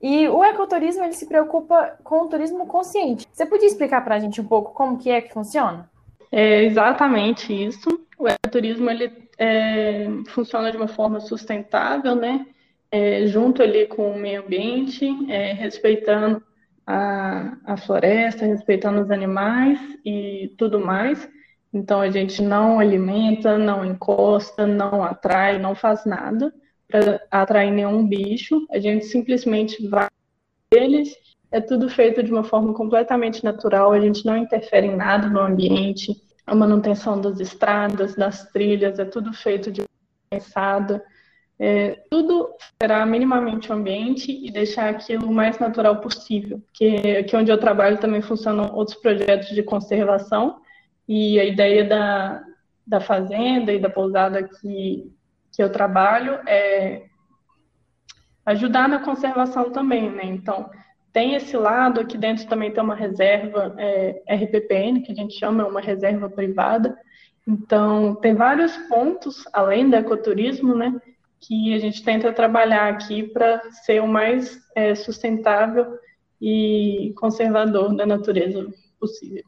E 0.00 0.26
o 0.28 0.42
ecoturismo 0.42 1.04
ele 1.04 1.12
se 1.12 1.26
preocupa 1.26 1.96
com 2.02 2.22
o 2.22 2.28
turismo 2.28 2.66
consciente. 2.66 3.28
Você 3.32 3.46
podia 3.46 3.68
explicar 3.68 4.02
para 4.02 4.16
a 4.16 4.18
gente 4.18 4.40
um 4.40 4.44
pouco 4.44 4.72
como 4.72 4.98
que 4.98 5.10
é 5.10 5.20
que 5.20 5.32
funciona? 5.32 5.88
É 6.32 6.64
exatamente 6.64 7.52
isso. 7.52 7.88
O 8.18 8.26
ecoturismo 8.54 8.90
ele 8.90 9.10
é, 9.38 10.06
funciona 10.28 10.70
de 10.70 10.76
uma 10.76 10.88
forma 10.88 11.20
sustentável, 11.20 12.14
né? 12.14 12.46
É, 12.90 13.26
junto 13.26 13.62
ali 13.62 13.86
com 13.86 14.12
o 14.12 14.18
meio 14.18 14.42
ambiente, 14.42 15.04
é, 15.28 15.52
respeitando 15.52 16.40
a, 16.86 17.56
a 17.64 17.76
floresta, 17.76 18.46
respeitando 18.46 19.00
os 19.00 19.10
animais 19.10 19.80
e 20.04 20.54
tudo 20.56 20.78
mais. 20.78 21.28
Então 21.72 22.00
a 22.00 22.08
gente 22.08 22.40
não 22.40 22.78
alimenta, 22.78 23.58
não 23.58 23.84
encosta, 23.84 24.64
não 24.64 25.02
atrai, 25.02 25.58
não 25.58 25.74
faz 25.74 26.04
nada 26.04 26.54
para 26.88 27.20
atrair 27.30 27.72
nenhum 27.72 28.06
bicho. 28.06 28.64
A 28.70 28.78
gente 28.78 29.06
simplesmente 29.06 29.86
vai 29.88 30.06
eles. 30.70 31.12
É 31.50 31.60
tudo 31.60 31.88
feito 31.88 32.22
de 32.22 32.32
uma 32.32 32.44
forma 32.44 32.72
completamente 32.74 33.42
natural. 33.42 33.92
A 33.92 34.00
gente 34.00 34.24
não 34.24 34.36
interfere 34.36 34.86
em 34.86 34.96
nada 34.96 35.28
no 35.28 35.40
ambiente 35.40 36.14
a 36.46 36.54
manutenção 36.54 37.20
das 37.20 37.40
estradas, 37.40 38.14
das 38.14 38.50
trilhas, 38.50 38.98
é 38.98 39.04
tudo 39.04 39.32
feito 39.32 39.70
de 39.70 39.84
pensada. 40.28 41.02
É, 41.58 42.02
tudo 42.10 42.50
será 42.80 43.06
minimamente 43.06 43.70
o 43.70 43.74
ambiente 43.74 44.30
e 44.30 44.50
deixar 44.50 44.90
aquilo 44.90 45.28
o 45.28 45.32
mais 45.32 45.58
natural 45.58 46.00
possível. 46.00 46.62
Que 46.72 47.18
aqui 47.18 47.36
onde 47.36 47.50
eu 47.50 47.58
trabalho 47.58 47.98
também 47.98 48.20
funcionam 48.20 48.74
outros 48.74 48.96
projetos 48.98 49.48
de 49.48 49.62
conservação 49.62 50.60
e 51.08 51.38
a 51.38 51.44
ideia 51.44 51.84
da, 51.84 52.42
da 52.86 53.00
fazenda 53.00 53.72
e 53.72 53.78
da 53.78 53.88
pousada 53.88 54.42
que, 54.42 55.10
que 55.52 55.62
eu 55.62 55.70
trabalho 55.70 56.40
é 56.46 57.02
ajudar 58.44 58.88
na 58.88 58.98
conservação 58.98 59.70
também, 59.70 60.10
né? 60.10 60.24
Então, 60.24 60.68
tem 61.14 61.36
esse 61.36 61.56
lado, 61.56 62.00
aqui 62.00 62.18
dentro 62.18 62.44
também 62.48 62.72
tem 62.72 62.82
uma 62.82 62.96
reserva 62.96 63.72
é, 63.78 64.20
RPPN, 64.28 65.00
que 65.00 65.12
a 65.12 65.14
gente 65.14 65.38
chama 65.38 65.64
uma 65.64 65.80
reserva 65.80 66.28
privada. 66.28 66.98
Então, 67.46 68.16
tem 68.16 68.34
vários 68.34 68.76
pontos, 68.88 69.44
além 69.52 69.88
do 69.88 69.94
ecoturismo, 69.94 70.74
né, 70.74 70.92
que 71.40 71.72
a 71.72 71.78
gente 71.78 72.02
tenta 72.02 72.32
trabalhar 72.32 72.88
aqui 72.88 73.22
para 73.22 73.62
ser 73.84 74.02
o 74.02 74.08
mais 74.08 74.58
é, 74.74 74.92
sustentável 74.96 75.86
e 76.42 77.14
conservador 77.16 77.94
da 77.94 78.04
natureza 78.04 78.66
possível. 78.98 79.44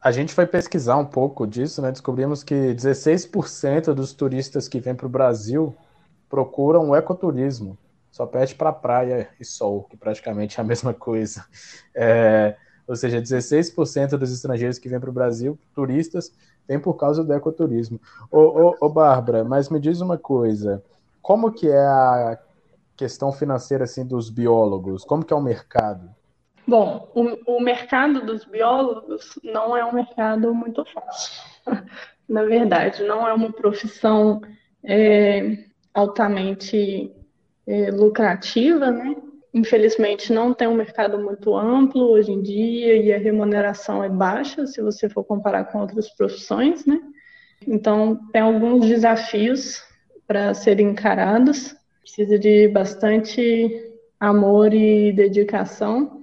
A 0.00 0.10
gente 0.10 0.34
foi 0.34 0.46
pesquisar 0.46 0.96
um 0.96 1.06
pouco 1.06 1.46
disso, 1.46 1.80
né? 1.80 1.92
Descobrimos 1.92 2.42
que 2.42 2.54
16% 2.74 3.94
dos 3.94 4.12
turistas 4.12 4.68
que 4.68 4.80
vêm 4.80 4.94
para 4.94 5.06
o 5.06 5.10
Brasil 5.10 5.74
procuram 6.28 6.90
o 6.90 6.96
ecoturismo. 6.96 7.78
Só 8.16 8.24
pede 8.24 8.54
para 8.54 8.72
praia 8.72 9.28
e 9.38 9.44
sol, 9.44 9.84
que 9.90 9.94
praticamente 9.94 10.58
é 10.58 10.62
a 10.62 10.64
mesma 10.64 10.94
coisa. 10.94 11.44
É, 11.94 12.56
ou 12.88 12.96
seja, 12.96 13.20
16% 13.20 14.16
dos 14.16 14.32
estrangeiros 14.32 14.78
que 14.78 14.88
vêm 14.88 14.98
para 14.98 15.10
o 15.10 15.12
Brasil, 15.12 15.58
turistas, 15.74 16.32
vêm 16.66 16.80
por 16.80 16.94
causa 16.94 17.22
do 17.22 17.34
ecoturismo. 17.34 18.00
Ô, 18.30 18.38
ô, 18.38 18.76
ô, 18.80 18.88
Bárbara, 18.88 19.44
mas 19.44 19.68
me 19.68 19.78
diz 19.78 20.00
uma 20.00 20.16
coisa. 20.16 20.82
Como 21.20 21.52
que 21.52 21.68
é 21.68 21.76
a 21.76 22.38
questão 22.96 23.30
financeira 23.32 23.84
assim 23.84 24.06
dos 24.06 24.30
biólogos? 24.30 25.04
Como 25.04 25.22
que 25.22 25.34
é 25.34 25.36
o 25.36 25.42
mercado? 25.42 26.08
Bom, 26.66 27.10
o, 27.14 27.58
o 27.58 27.60
mercado 27.60 28.24
dos 28.24 28.46
biólogos 28.46 29.38
não 29.44 29.76
é 29.76 29.84
um 29.84 29.92
mercado 29.92 30.54
muito 30.54 30.86
fácil. 30.86 31.34
Na 32.26 32.44
verdade, 32.44 33.04
não 33.04 33.28
é 33.28 33.34
uma 33.34 33.52
profissão 33.52 34.40
é, 34.82 35.66
altamente 35.92 37.14
é, 37.66 37.90
lucrativa, 37.90 38.90
né? 38.90 39.16
Infelizmente, 39.52 40.32
não 40.32 40.52
tem 40.52 40.68
um 40.68 40.74
mercado 40.74 41.18
muito 41.18 41.56
amplo 41.56 42.10
hoje 42.10 42.30
em 42.30 42.42
dia 42.42 42.96
e 42.96 43.12
a 43.12 43.18
remuneração 43.18 44.04
é 44.04 44.08
baixa 44.08 44.66
se 44.66 44.82
você 44.82 45.08
for 45.08 45.24
comparar 45.24 45.64
com 45.64 45.78
outras 45.80 46.10
profissões, 46.10 46.84
né? 46.84 47.00
Então, 47.66 48.20
tem 48.32 48.42
alguns 48.42 48.86
desafios 48.86 49.82
para 50.26 50.52
serem 50.52 50.90
encarados. 50.90 51.74
Precisa 52.02 52.38
de 52.38 52.68
bastante 52.68 53.94
amor 54.20 54.74
e 54.74 55.12
dedicação 55.12 56.16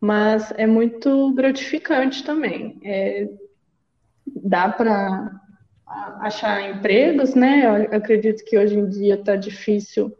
mas 0.00 0.50
é 0.56 0.66
muito 0.66 1.32
gratificante 1.34 2.24
também. 2.24 2.80
É, 2.82 3.28
dá 4.26 4.70
para 4.70 5.30
achar 6.20 6.70
empregos, 6.70 7.34
né? 7.34 7.66
Eu 7.66 7.96
acredito 7.96 8.42
que 8.44 8.56
hoje 8.56 8.78
em 8.78 8.88
dia 8.88 9.16
está 9.16 9.36
difícil 9.36 10.10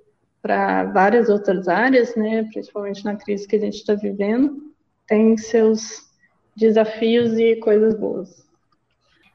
para 0.42 0.84
várias 0.84 1.28
outras 1.28 1.68
áreas, 1.68 2.14
né? 2.16 2.44
Principalmente 2.52 3.04
na 3.04 3.16
crise 3.16 3.46
que 3.46 3.56
a 3.56 3.60
gente 3.60 3.76
está 3.76 3.94
vivendo, 3.94 4.72
tem 5.06 5.36
seus 5.36 6.08
desafios 6.56 7.38
e 7.38 7.56
coisas 7.56 7.94
boas. 7.94 8.48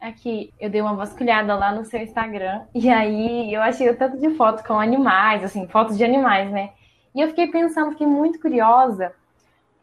Aqui, 0.01 0.53
eu 0.59 0.69
dei 0.69 0.81
uma 0.81 0.95
vasculhada 0.95 1.55
lá 1.55 1.73
no 1.73 1.85
seu 1.85 1.99
Instagram 1.99 2.61
e 2.73 2.89
aí 2.89 3.53
eu 3.53 3.61
achei 3.61 3.89
o 3.89 3.97
tanto 3.97 4.17
de 4.17 4.29
foto 4.35 4.63
com 4.63 4.79
animais, 4.79 5.43
assim, 5.43 5.67
fotos 5.67 5.97
de 5.97 6.03
animais, 6.03 6.51
né? 6.51 6.71
E 7.13 7.21
eu 7.21 7.29
fiquei 7.29 7.47
pensando, 7.47 7.91
fiquei 7.91 8.07
muito 8.07 8.39
curiosa 8.39 9.13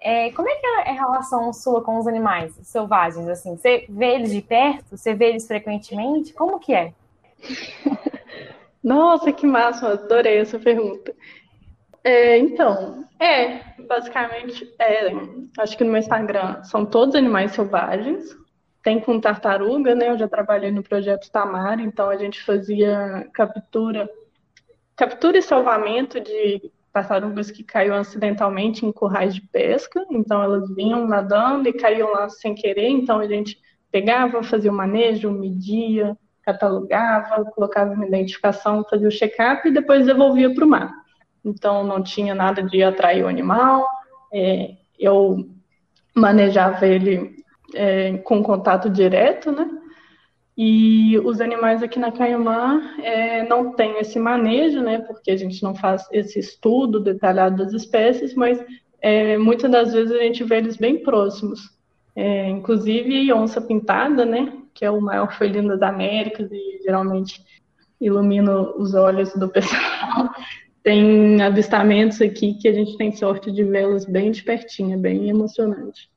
é, 0.04 0.32
como 0.32 0.48
é 0.48 0.56
que 0.56 0.66
é 0.66 0.90
a 0.90 0.92
relação 0.94 1.52
sua 1.52 1.80
com 1.80 1.96
os 1.96 2.08
animais 2.08 2.52
selvagens? 2.64 3.28
Assim, 3.28 3.56
você 3.56 3.86
vê 3.88 4.16
eles 4.16 4.32
de 4.32 4.42
perto? 4.42 4.96
Você 4.96 5.14
vê 5.14 5.26
eles 5.26 5.46
frequentemente? 5.46 6.32
Como 6.32 6.58
que 6.58 6.74
é? 6.74 6.92
Nossa, 8.82 9.32
que 9.32 9.46
massa! 9.46 9.92
Adorei 9.92 10.38
essa 10.38 10.58
pergunta. 10.58 11.14
É, 12.04 12.36
então, 12.38 13.04
é, 13.20 13.60
basicamente, 13.86 14.68
é, 14.78 15.12
acho 15.58 15.76
que 15.76 15.84
no 15.84 15.92
meu 15.92 16.00
Instagram 16.00 16.62
são 16.64 16.84
todos 16.84 17.14
animais 17.14 17.52
selvagens. 17.52 18.36
Tem 18.82 18.98
com 18.98 19.20
tartaruga, 19.20 19.94
né? 19.94 20.08
Eu 20.08 20.18
já 20.18 20.26
trabalhei 20.26 20.72
no 20.72 20.82
projeto 20.82 21.30
Tamar, 21.30 21.78
então 21.78 22.10
a 22.10 22.16
gente 22.16 22.42
fazia 22.42 23.28
captura, 23.32 24.10
captura 24.96 25.38
e 25.38 25.42
salvamento 25.42 26.20
de 26.20 26.72
tartarugas 26.92 27.50
que 27.50 27.62
caíam 27.62 27.96
acidentalmente 27.96 28.84
em 28.84 28.92
currais 28.92 29.34
de 29.34 29.40
pesca, 29.40 30.04
então 30.10 30.42
elas 30.42 30.68
vinham 30.74 31.06
nadando 31.06 31.68
e 31.68 31.72
caíam 31.72 32.12
lá 32.12 32.28
sem 32.28 32.54
querer, 32.54 32.88
então 32.88 33.18
a 33.18 33.26
gente 33.26 33.56
pegava, 33.90 34.42
fazia 34.42 34.70
o 34.70 34.74
manejo, 34.74 35.30
media, 35.30 36.16
catalogava, 36.42 37.44
colocava 37.46 37.92
uma 37.92 38.06
identificação, 38.06 38.84
fazia 38.88 39.08
o 39.08 39.12
check-up 39.12 39.66
e 39.66 39.72
depois 39.72 40.06
devolvia 40.06 40.52
para 40.54 40.64
o 40.64 40.68
mar. 40.68 40.92
Então 41.44 41.84
não 41.84 42.02
tinha 42.02 42.34
nada 42.34 42.62
de 42.62 42.82
atrair 42.82 43.24
o 43.24 43.28
animal, 43.28 43.88
é, 44.32 44.76
eu 44.98 45.48
manejava 46.14 46.86
ele 46.86 47.36
é, 47.74 48.18
com 48.18 48.42
contato 48.42 48.88
direto, 48.88 49.50
né? 49.50 49.68
E 50.56 51.18
os 51.20 51.40
animais 51.40 51.82
aqui 51.82 51.98
na 51.98 52.12
Caiamã 52.12 52.82
é, 53.02 53.42
não 53.48 53.72
tem 53.72 53.98
esse 53.98 54.18
manejo, 54.18 54.82
né, 54.82 54.98
porque 54.98 55.30
a 55.30 55.36
gente 55.36 55.62
não 55.62 55.74
faz 55.74 56.06
esse 56.12 56.38
estudo 56.38 57.00
detalhado 57.00 57.64
das 57.64 57.72
espécies, 57.72 58.34
mas 58.34 58.62
é, 59.00 59.38
muitas 59.38 59.70
das 59.70 59.94
vezes 59.94 60.14
a 60.14 60.22
gente 60.22 60.44
vê 60.44 60.58
eles 60.58 60.76
bem 60.76 61.02
próximos. 61.02 61.70
É, 62.14 62.50
inclusive 62.50 63.32
onça 63.32 63.62
pintada, 63.62 64.26
né, 64.26 64.52
que 64.74 64.84
é 64.84 64.90
o 64.90 65.00
maior 65.00 65.32
felino 65.36 65.68
das 65.68 65.82
Américas 65.82 66.50
e 66.50 66.80
geralmente 66.82 67.42
ilumina 68.00 68.60
os 68.60 68.94
olhos 68.94 69.32
do 69.34 69.48
pessoal. 69.48 70.30
Tem 70.82 71.40
avistamentos 71.40 72.20
aqui 72.20 72.54
que 72.54 72.66
a 72.66 72.72
gente 72.72 72.96
tem 72.96 73.14
sorte 73.14 73.52
de 73.52 73.62
vê-los 73.62 74.04
bem 74.04 74.32
de 74.32 74.42
pertinho, 74.42 74.94
é 74.94 74.96
bem 74.96 75.28
emocionante 75.28 76.10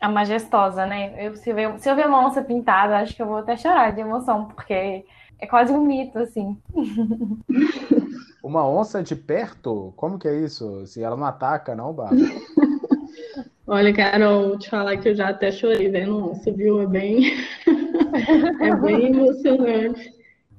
a 0.00 0.08
majestosa, 0.08 0.86
né? 0.86 1.14
Eu, 1.26 1.36
se, 1.36 1.50
eu 1.50 1.54
ver, 1.54 1.78
se 1.78 1.88
eu 1.88 1.94
ver 1.94 2.06
uma 2.06 2.26
onça 2.26 2.42
pintada, 2.42 2.96
acho 2.96 3.14
que 3.14 3.20
eu 3.20 3.26
vou 3.26 3.36
até 3.36 3.56
chorar 3.56 3.92
de 3.92 4.00
emoção, 4.00 4.46
porque 4.46 5.04
é 5.38 5.46
quase 5.46 5.72
um 5.72 5.84
mito, 5.84 6.18
assim. 6.18 6.56
Uma 8.42 8.66
onça 8.66 9.02
de 9.02 9.14
perto? 9.14 9.92
Como 9.96 10.18
que 10.18 10.26
é 10.26 10.34
isso? 10.34 10.86
Se 10.86 11.02
ela 11.02 11.14
não 11.14 11.26
ataca, 11.26 11.74
não, 11.74 11.92
Bárbara? 11.92 12.22
Olha, 13.70 13.94
Carol, 13.94 14.58
te 14.58 14.68
falar 14.68 14.96
que 14.96 15.10
eu 15.10 15.14
já 15.14 15.28
até 15.28 15.52
chorei 15.52 15.88
vendo 15.88 16.30
onça, 16.30 16.50
viu? 16.50 16.80
É 16.82 16.86
bem, 16.88 17.22
é 18.60 18.74
bem 18.74 19.06
emocionante. 19.06 20.10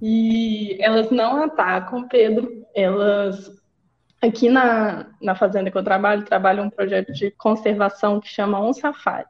E 0.02 0.78
elas 0.82 1.12
não 1.12 1.44
atacam, 1.44 2.08
Pedro. 2.08 2.66
Elas 2.74 3.52
Aqui 4.22 4.48
na, 4.48 5.08
na 5.22 5.36
fazenda 5.36 5.70
que 5.70 5.78
eu 5.78 5.84
trabalho, 5.84 6.24
trabalho 6.24 6.64
um 6.64 6.70
projeto 6.70 7.12
de 7.12 7.32
conservação 7.32 8.22
que 8.22 8.30
chama 8.30 8.62
On 8.62 8.72
Safari. 8.72 9.26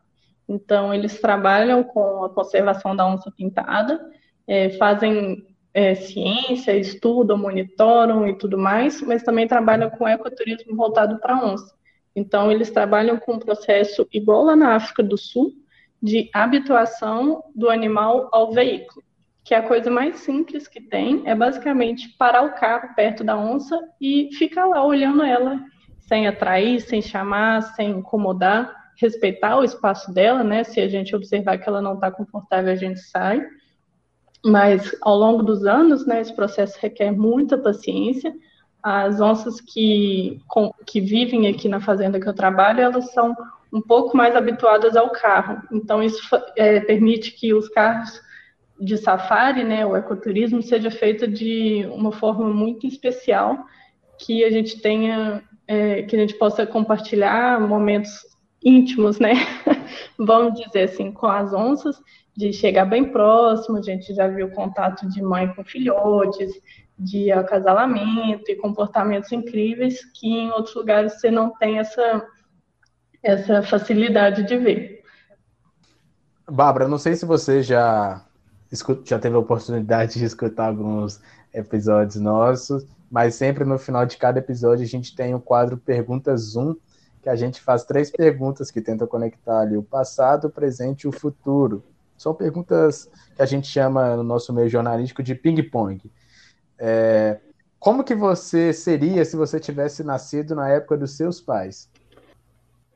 Então, 0.48 0.94
eles 0.94 1.20
trabalham 1.20 1.84
com 1.84 2.26
a 2.26 2.30
conservação 2.30 2.96
da 2.96 3.08
onça 3.08 3.32
pintada, 3.32 4.00
é, 4.46 4.70
fazem 4.72 5.48
é, 5.74 5.96
ciência, 5.96 6.78
estudam, 6.78 7.36
monitoram 7.36 8.28
e 8.28 8.38
tudo 8.38 8.60
mais, 8.60 9.02
mas 9.02 9.24
também 9.24 9.48
trabalham 9.48 9.90
com 9.90 10.08
ecoturismo 10.08 10.76
voltado 10.76 11.18
para 11.20 11.44
onça. 11.44 11.74
Então, 12.16 12.52
eles 12.52 12.70
trabalham 12.70 13.18
com 13.18 13.34
um 13.34 13.40
processo 13.40 14.08
igual 14.12 14.44
lá 14.44 14.56
na 14.56 14.76
África 14.76 15.02
do 15.02 15.18
Sul, 15.18 15.54
de 16.02 16.30
habituação 16.34 17.44
do 17.56 17.70
animal 17.70 18.30
ao 18.32 18.52
veículo 18.52 19.04
que 19.44 19.56
é 19.56 19.58
a 19.58 19.68
coisa 19.68 19.90
mais 19.90 20.18
simples 20.18 20.68
que 20.68 20.80
tem, 20.80 21.24
é 21.26 21.34
basicamente 21.34 22.10
parar 22.18 22.44
o 22.44 22.54
carro 22.54 22.94
perto 22.96 23.24
da 23.24 23.38
onça 23.38 23.80
e 24.00 24.30
ficar 24.34 24.66
lá 24.68 24.86
olhando 24.86 25.24
ela, 25.24 25.60
sem 26.00 26.28
atrair, 26.28 26.80
sem 26.82 27.02
chamar, 27.02 27.62
sem 27.76 27.92
incomodar, 27.92 28.74
respeitar 28.98 29.58
o 29.58 29.64
espaço 29.64 30.14
dela, 30.14 30.44
né? 30.44 30.64
Se 30.64 30.80
a 30.80 30.88
gente 30.88 31.16
observar 31.16 31.58
que 31.58 31.68
ela 31.68 31.82
não 31.82 31.96
está 31.96 32.12
confortável, 32.12 32.72
a 32.72 32.76
gente 32.76 33.00
sai. 33.00 33.42
Mas 34.46 34.96
ao 35.02 35.18
longo 35.18 35.42
dos 35.44 35.66
anos, 35.66 36.06
né, 36.06 36.22
esse 36.22 36.36
processo 36.36 36.78
requer 36.80 37.12
muita 37.12 37.58
paciência. 37.58 38.34
As 38.84 39.22
onças 39.22 39.62
que, 39.62 40.42
com, 40.48 40.74
que 40.86 41.00
vivem 41.00 41.48
aqui 41.48 41.70
na 41.70 41.80
fazenda 41.80 42.20
que 42.20 42.28
eu 42.28 42.34
trabalho, 42.34 42.82
elas 42.82 43.12
são 43.12 43.36
um 43.72 43.82
pouco 43.82 44.18
mais 44.18 44.36
habituadas 44.36 44.96
ao 44.96 45.10
carro. 45.12 45.62
Então, 45.72 46.04
isso 46.04 46.22
é, 46.58 46.80
permite 46.82 47.32
que 47.32 47.54
os 47.54 47.70
carros 47.70 48.22
de 48.80 48.98
safari, 48.98 49.64
né, 49.64 49.86
o 49.86 49.96
ecoturismo, 49.96 50.62
seja 50.62 50.90
feita 50.90 51.28
de 51.28 51.88
uma 51.94 52.12
forma 52.12 52.50
muito 52.50 52.88
especial, 52.88 53.58
que 54.18 54.44
a 54.44 54.50
gente 54.50 54.82
tenha, 54.82 55.44
é, 55.68 56.02
que 56.02 56.16
a 56.16 56.20
gente 56.20 56.34
possa 56.34 56.66
compartilhar 56.66 57.62
momentos 57.62 58.12
íntimos, 58.64 59.20
né, 59.20 59.34
vamos 60.18 60.60
dizer 60.60 60.84
assim, 60.84 61.12
com 61.12 61.28
as 61.28 61.54
onças, 61.54 62.02
de 62.36 62.52
chegar 62.54 62.86
bem 62.86 63.06
próximo, 63.12 63.78
a 63.78 63.82
gente 63.82 64.14
já 64.14 64.28
viu 64.28 64.50
contato 64.52 65.08
de 65.08 65.22
mãe 65.22 65.54
com 65.54 65.64
filhotes, 65.64 66.52
de 67.02 67.32
acasalamento 67.32 68.52
e 68.52 68.56
comportamentos 68.56 69.32
incríveis 69.32 70.06
que 70.14 70.28
em 70.28 70.52
outros 70.52 70.76
lugares 70.76 71.14
você 71.14 71.32
não 71.32 71.50
tem 71.58 71.80
essa, 71.80 72.28
essa 73.24 73.64
facilidade 73.64 74.44
de 74.44 74.58
ver. 74.58 75.02
Bárbara, 76.50 76.88
não 76.88 76.98
sei 76.98 77.16
se 77.16 77.26
você 77.26 77.64
já 77.64 78.26
já 79.04 79.20
teve 79.20 79.36
a 79.36 79.40
oportunidade 79.40 80.18
de 80.18 80.24
escutar 80.24 80.68
alguns 80.68 81.20
episódios 81.54 82.16
nossos, 82.16 82.86
mas 83.10 83.36
sempre 83.36 83.66
no 83.66 83.78
final 83.78 84.06
de 84.06 84.16
cada 84.16 84.40
episódio 84.40 84.86
a 84.86 84.88
gente 84.88 85.14
tem 85.14 85.36
o 85.36 85.42
quadro 85.42 85.78
Perguntas 85.78 86.42
Zoom, 86.42 86.76
que 87.22 87.28
a 87.28 87.36
gente 87.36 87.60
faz 87.60 87.84
três 87.84 88.10
perguntas 88.10 88.72
que 88.72 88.80
tentam 88.80 89.08
conectar 89.08 89.60
ali 89.60 89.76
o 89.76 89.84
passado, 89.84 90.48
o 90.48 90.50
presente 90.50 91.04
e 91.04 91.08
o 91.08 91.12
futuro. 91.12 91.84
São 92.18 92.34
perguntas 92.34 93.10
que 93.36 93.42
a 93.42 93.46
gente 93.46 93.68
chama 93.68 94.16
no 94.16 94.24
nosso 94.24 94.54
meio 94.54 94.70
jornalístico 94.70 95.22
de 95.22 95.36
ping-pong. 95.36 96.02
É, 96.84 97.40
como 97.78 98.04
que 98.04 98.16
você 98.16 98.74
seria 98.74 99.24
se 99.24 99.38
você 99.38 99.60
tivesse 99.60 100.04
nascido 100.04 100.56
na 100.56 100.68
época 100.68 100.98
dos 100.98 101.16
seus 101.16 101.40
pais? 101.40 101.88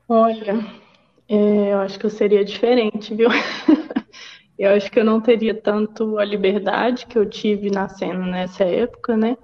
Olha, 0.08 0.54
é, 1.28 1.72
eu 1.72 1.78
acho 1.78 1.96
que 1.96 2.06
eu 2.06 2.10
seria 2.10 2.44
diferente, 2.44 3.14
viu? 3.14 3.28
eu 4.58 4.70
acho 4.72 4.90
que 4.90 4.98
eu 4.98 5.04
não 5.04 5.20
teria 5.20 5.54
tanto 5.54 6.18
a 6.18 6.24
liberdade 6.24 7.06
que 7.06 7.16
eu 7.16 7.30
tive 7.30 7.70
nascendo 7.70 8.26
nessa 8.26 8.64
época, 8.64 9.16
né? 9.16 9.36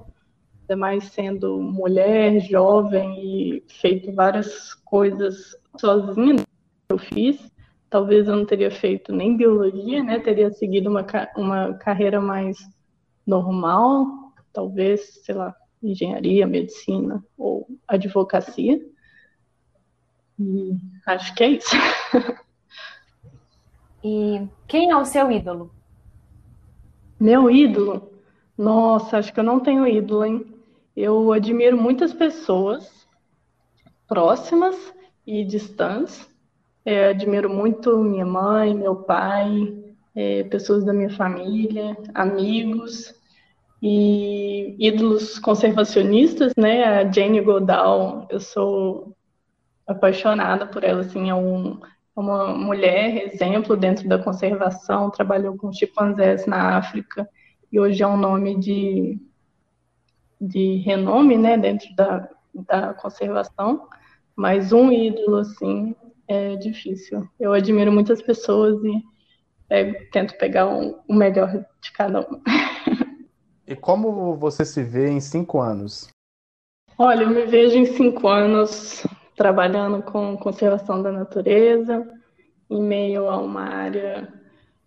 Ainda 0.63 0.77
mais 0.77 1.05
sendo 1.05 1.61
mulher, 1.61 2.41
jovem 2.41 3.15
e 3.19 3.65
feito 3.81 4.13
várias 4.13 4.75
coisas 4.85 5.57
sozinha 5.79 6.37
que 6.37 6.45
eu 6.91 6.99
fiz. 6.99 7.53
Talvez 7.89 8.27
eu 8.27 8.35
não 8.35 8.45
teria 8.45 8.73
feito 8.73 9.13
nem 9.13 9.37
biologia, 9.37 10.03
né? 10.03 10.19
Teria 10.19 10.51
seguido 10.51 10.91
uma, 10.91 11.07
uma 11.37 11.75
carreira 11.75 12.21
mais 12.21 12.59
normal, 13.27 14.22
talvez, 14.53 15.21
sei 15.25 15.35
lá, 15.35 15.55
engenharia, 15.83 16.47
medicina 16.47 17.25
ou 17.37 17.67
advocacia. 17.89 18.81
E 20.39 20.77
acho 21.07 21.35
que 21.35 21.45
é 21.45 21.49
isso. 21.49 21.77
e 24.05 24.47
quem 24.67 24.91
é 24.91 24.97
o 24.97 25.05
seu 25.05 25.31
ídolo? 25.31 25.71
Meu 27.19 27.51
ídolo? 27.51 28.11
Nossa, 28.57 29.19
acho 29.19 29.33
que 29.33 29.41
eu 29.41 29.45
não 29.45 29.61
tenho 29.61 29.87
ídolo, 29.87 30.25
hein? 30.25 30.47
Eu 30.97 31.33
admiro 31.33 31.77
muitas 31.77 32.13
pessoas 32.13 33.07
próximas 34.07 34.77
e 35.27 35.45
distantes. 35.45 36.29
É, 36.85 37.09
admiro 37.09 37.49
muito 37.49 37.97
minha 37.99 38.27
mãe, 38.27 38.75
meu 38.75 38.97
pai, 38.97 39.73
é, 40.15 40.43
pessoas 40.45 40.85
da 40.85 40.93
minha 40.93 41.11
família, 41.11 41.97
amigos 42.13 43.15
e 43.83 44.77
ídolos 44.79 45.41
conservacionistas, 45.41 46.53
né? 46.57 46.85
A 46.85 47.11
Jane 47.11 47.41
Goodall, 47.41 48.29
eu 48.31 48.39
sou 48.39 49.17
apaixonada 49.85 50.67
por 50.67 50.85
ela, 50.85 51.01
assim, 51.01 51.29
é 51.29 51.35
um, 51.35 51.81
é 52.17 52.21
uma 52.21 52.55
mulher 52.55 53.27
exemplo 53.27 53.77
dentro 53.77 54.09
da 54.09 54.19
conservação, 54.19 55.11
trabalhou 55.11 55.57
com 55.57 55.73
chimpanzés 55.73 56.47
na 56.47 56.77
África 56.77 57.29
e 57.73 57.81
hoje 57.81 58.03
é 58.03 58.07
um 58.07 58.17
nome 58.17 58.57
de, 58.57 59.19
de 60.41 60.77
renome, 60.77 61.37
né, 61.37 61.59
dentro 61.59 61.93
da, 61.97 62.29
da 62.55 62.95
conservação, 62.95 63.89
mas 64.37 64.73
um 64.73 64.93
ídolo, 64.93 65.39
assim, 65.39 65.97
é 66.29 66.55
difícil. 66.55 67.29
Eu 67.41 67.53
admiro 67.53 67.91
muitas 67.91 68.23
pessoas 68.23 68.81
e 68.85 69.03
é, 69.69 69.93
tento 70.13 70.39
pegar 70.39 70.69
um, 70.69 71.01
o 71.09 71.15
melhor 71.15 71.51
de 71.81 71.93
cada 71.93 72.21
um. 72.21 72.41
E 73.67 73.77
como 73.77 74.37
você 74.37 74.65
se 74.65 74.83
vê 74.83 75.09
em 75.09 75.21
cinco 75.21 75.61
anos? 75.61 76.09
Olha, 76.99 77.23
eu 77.23 77.31
me 77.31 77.47
vejo 77.47 77.77
em 77.77 77.87
cinco 77.87 78.29
anos 78.29 79.07
trabalhando 79.37 80.03
com 80.03 80.37
conservação 80.37 81.03
da 81.03 81.11
natureza, 81.11 82.07
em 82.69 82.83
meio 82.83 83.29
a 83.29 83.39
uma 83.39 83.63
área 83.63 84.33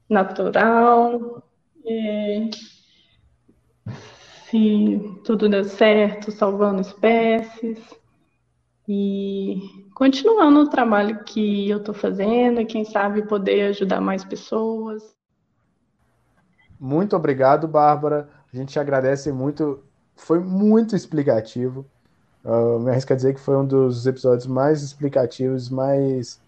natural. 0.09 1.43
E, 1.86 2.49
se 4.49 5.21
tudo 5.23 5.49
der 5.49 5.65
certo, 5.65 6.32
salvando 6.32 6.82
espécies 6.82 7.80
e 8.88 9.89
continuando 9.93 10.59
o 10.59 10.69
trabalho 10.69 11.23
que 11.23 11.69
eu 11.69 11.78
estou 11.78 11.93
fazendo 11.93 12.61
e 12.61 12.65
quem 12.65 12.86
sabe 12.86 13.28
poder 13.28 13.69
ajudar 13.69 13.99
mais 13.99 14.23
pessoas. 14.23 15.15
Muito 16.80 17.15
obrigado, 17.15 17.67
Bárbara. 17.67 18.30
A 18.55 18.57
gente 18.57 18.79
agradece 18.79 19.33
muito. 19.33 19.83
Foi 20.15 20.39
muito 20.39 20.95
explicativo. 20.95 21.85
Uh, 22.41 22.79
me 22.79 22.89
arrisco 22.89 23.11
a 23.11 23.15
dizer 23.15 23.33
que 23.33 23.39
foi 23.39 23.57
um 23.57 23.65
dos 23.65 24.07
episódios 24.07 24.47
mais 24.47 24.81
explicativos, 24.81 25.69
mais 25.69 26.39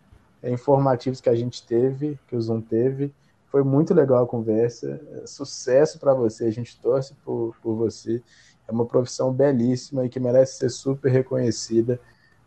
informativos 0.41 1.19
que 1.19 1.27
a 1.27 1.35
gente 1.35 1.65
teve, 1.67 2.17
que 2.27 2.35
o 2.35 2.41
Zoom 2.41 2.61
teve. 2.61 3.13
Foi 3.51 3.61
muito 3.61 3.93
legal 3.93 4.23
a 4.23 4.27
conversa. 4.27 5.01
Sucesso 5.25 5.99
para 5.99 6.13
você, 6.13 6.45
a 6.45 6.51
gente 6.51 6.79
torce 6.79 7.13
por, 7.25 7.53
por 7.61 7.75
você. 7.75 8.23
É 8.65 8.71
uma 8.71 8.85
profissão 8.85 9.33
belíssima 9.33 10.05
e 10.05 10.09
que 10.09 10.19
merece 10.19 10.59
ser 10.59 10.69
super 10.69 11.11
reconhecida. 11.11 11.99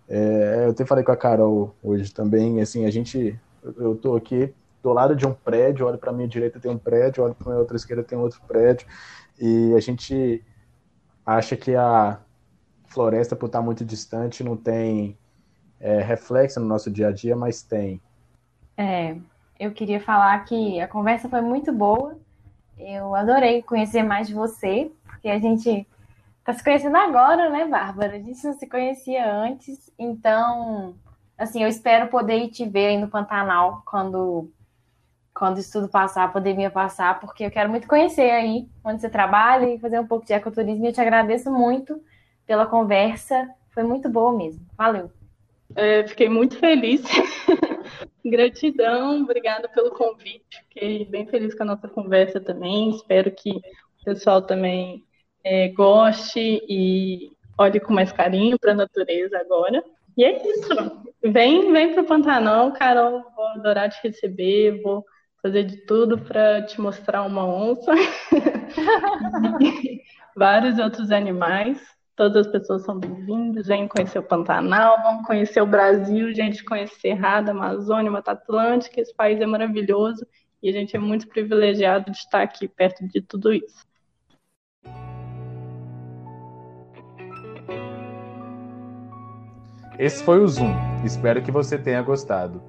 É, 0.08 0.64
eu 0.64 0.70
até 0.70 0.86
falei 0.86 1.04
com 1.04 1.12
a 1.12 1.16
Carol 1.16 1.74
hoje 1.82 2.14
também, 2.14 2.62
assim, 2.62 2.86
a 2.86 2.90
gente, 2.90 3.38
eu 3.76 3.92
estou 3.92 4.16
aqui 4.16 4.54
do 4.82 4.92
lado 4.92 5.14
de 5.14 5.26
um 5.26 5.32
prédio, 5.32 5.86
olho 5.86 5.98
para 5.98 6.12
minha 6.12 6.26
direita 6.26 6.58
tem 6.58 6.70
um 6.70 6.78
prédio, 6.78 7.22
olho 7.22 7.34
para 7.34 7.50
minha 7.50 7.60
outra 7.60 7.76
esquerda 7.76 8.02
tem 8.02 8.18
outro 8.18 8.40
prédio, 8.46 8.86
e 9.40 9.74
a 9.74 9.80
gente 9.80 10.44
acha 11.24 11.56
que 11.56 11.74
a 11.74 12.20
floresta, 12.86 13.34
por 13.34 13.46
estar 13.46 13.62
muito 13.62 13.84
distante, 13.84 14.44
não 14.44 14.56
tem 14.56 15.16
é, 15.80 16.00
reflexo 16.02 16.60
no 16.60 16.66
nosso 16.66 16.90
dia 16.90 17.08
a 17.08 17.12
dia, 17.12 17.34
mas 17.34 17.62
tem. 17.62 18.00
É, 18.76 19.16
eu 19.58 19.72
queria 19.72 20.00
falar 20.00 20.44
que 20.44 20.80
a 20.80 20.86
conversa 20.86 21.28
foi 21.28 21.40
muito 21.40 21.72
boa. 21.72 22.18
Eu 22.78 23.14
adorei 23.14 23.62
conhecer 23.62 24.02
mais 24.02 24.26
de 24.26 24.34
você, 24.34 24.90
porque 25.04 25.28
a 25.28 25.38
gente 25.38 25.86
tá 26.44 26.52
se 26.52 26.64
conhecendo 26.64 26.96
agora, 26.96 27.48
né, 27.50 27.66
Bárbara? 27.66 28.16
A 28.16 28.18
gente 28.18 28.44
não 28.44 28.52
se 28.54 28.66
conhecia 28.66 29.32
antes, 29.32 29.90
então, 29.98 30.94
assim, 31.38 31.62
eu 31.62 31.68
espero 31.68 32.08
poder 32.08 32.48
te 32.48 32.66
ver 32.66 32.88
aí 32.88 32.98
no 32.98 33.08
Pantanal 33.08 33.82
quando 33.86 34.50
quando 35.40 35.56
isso 35.56 35.72
tudo 35.72 35.88
passar, 35.88 36.24
a 36.24 36.28
pandemia 36.28 36.70
passar, 36.70 37.18
porque 37.18 37.46
eu 37.46 37.50
quero 37.50 37.70
muito 37.70 37.88
conhecer 37.88 38.30
aí 38.30 38.68
onde 38.84 39.00
você 39.00 39.08
trabalha 39.08 39.74
e 39.74 39.78
fazer 39.78 39.98
um 39.98 40.06
pouco 40.06 40.26
de 40.26 40.34
ecoturismo. 40.34 40.84
E 40.84 40.88
eu 40.88 40.92
te 40.92 41.00
agradeço 41.00 41.50
muito 41.50 41.98
pela 42.46 42.66
conversa. 42.66 43.48
Foi 43.70 43.82
muito 43.82 44.06
boa 44.10 44.36
mesmo. 44.36 44.60
Valeu. 44.76 45.10
É, 45.74 46.06
fiquei 46.06 46.28
muito 46.28 46.58
feliz. 46.58 47.02
Gratidão, 48.22 49.22
obrigada 49.22 49.66
pelo 49.70 49.92
convite. 49.92 50.44
Fiquei 50.68 51.06
bem 51.06 51.26
feliz 51.26 51.54
com 51.54 51.62
a 51.62 51.66
nossa 51.66 51.88
conversa 51.88 52.38
também. 52.38 52.90
Espero 52.90 53.30
que 53.30 53.50
o 53.52 54.04
pessoal 54.04 54.42
também 54.42 55.02
é, 55.42 55.68
goste 55.68 56.60
e 56.68 57.32
olhe 57.56 57.80
com 57.80 57.94
mais 57.94 58.12
carinho 58.12 58.58
para 58.58 58.72
a 58.72 58.76
natureza 58.76 59.38
agora. 59.38 59.82
E 60.18 60.22
é 60.22 60.36
isso. 60.46 60.68
Vem, 61.22 61.72
vem 61.72 61.94
para 61.94 62.02
o 62.02 62.06
Pantanal, 62.06 62.72
Carol. 62.72 63.24
Vou 63.34 63.46
adorar 63.54 63.88
te 63.88 63.98
receber. 64.02 64.82
Vou 64.82 65.02
fazer 65.42 65.64
de 65.64 65.78
tudo 65.78 66.18
para 66.18 66.62
te 66.62 66.80
mostrar 66.80 67.22
uma 67.22 67.44
onça. 67.46 67.92
vários 70.36 70.78
outros 70.78 71.10
animais. 71.10 71.78
Todas 72.16 72.46
as 72.46 72.52
pessoas 72.52 72.82
são 72.84 72.98
bem-vindas, 72.98 73.66
vem 73.66 73.88
conhecer 73.88 74.18
o 74.18 74.22
Pantanal, 74.22 75.02
vão 75.02 75.22
conhecer 75.22 75.62
o 75.62 75.66
Brasil, 75.66 76.34
gente 76.34 76.62
conhecer 76.64 77.00
Cerrado, 77.00 77.50
Amazônia, 77.50 78.10
Mata 78.10 78.32
Atlântica, 78.32 79.00
esse 79.00 79.14
país 79.14 79.40
é 79.40 79.46
maravilhoso 79.46 80.26
e 80.62 80.68
a 80.68 80.72
gente 80.72 80.94
é 80.94 80.98
muito 80.98 81.26
privilegiado 81.28 82.10
de 82.10 82.18
estar 82.18 82.42
aqui 82.42 82.68
perto 82.68 83.08
de 83.08 83.22
tudo 83.22 83.54
isso. 83.54 83.88
Esse 89.98 90.22
foi 90.24 90.40
o 90.40 90.48
Zoom. 90.48 90.74
Espero 91.04 91.42
que 91.42 91.50
você 91.50 91.78
tenha 91.78 92.02
gostado. 92.02 92.62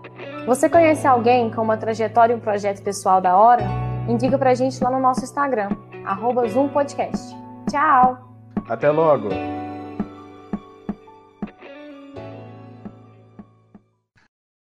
Você 0.46 0.68
conhece 0.70 1.06
alguém 1.08 1.52
com 1.52 1.62
uma 1.62 1.78
trajetória 1.78 2.34
e 2.34 2.36
um 2.36 2.40
projeto 2.40 2.82
pessoal 2.82 3.22
da 3.22 3.38
hora? 3.38 3.64
Indica 4.08 4.38
pra 4.38 4.54
gente 4.56 4.84
lá 4.84 4.90
no 4.90 5.00
nosso 5.00 5.24
Instagram, 5.24 5.70
arroba 6.06 6.48
Zoom 6.48 6.70
Podcast. 6.70 7.36
Tchau! 7.70 8.18
Até 8.68 8.90
logo! 8.90 9.30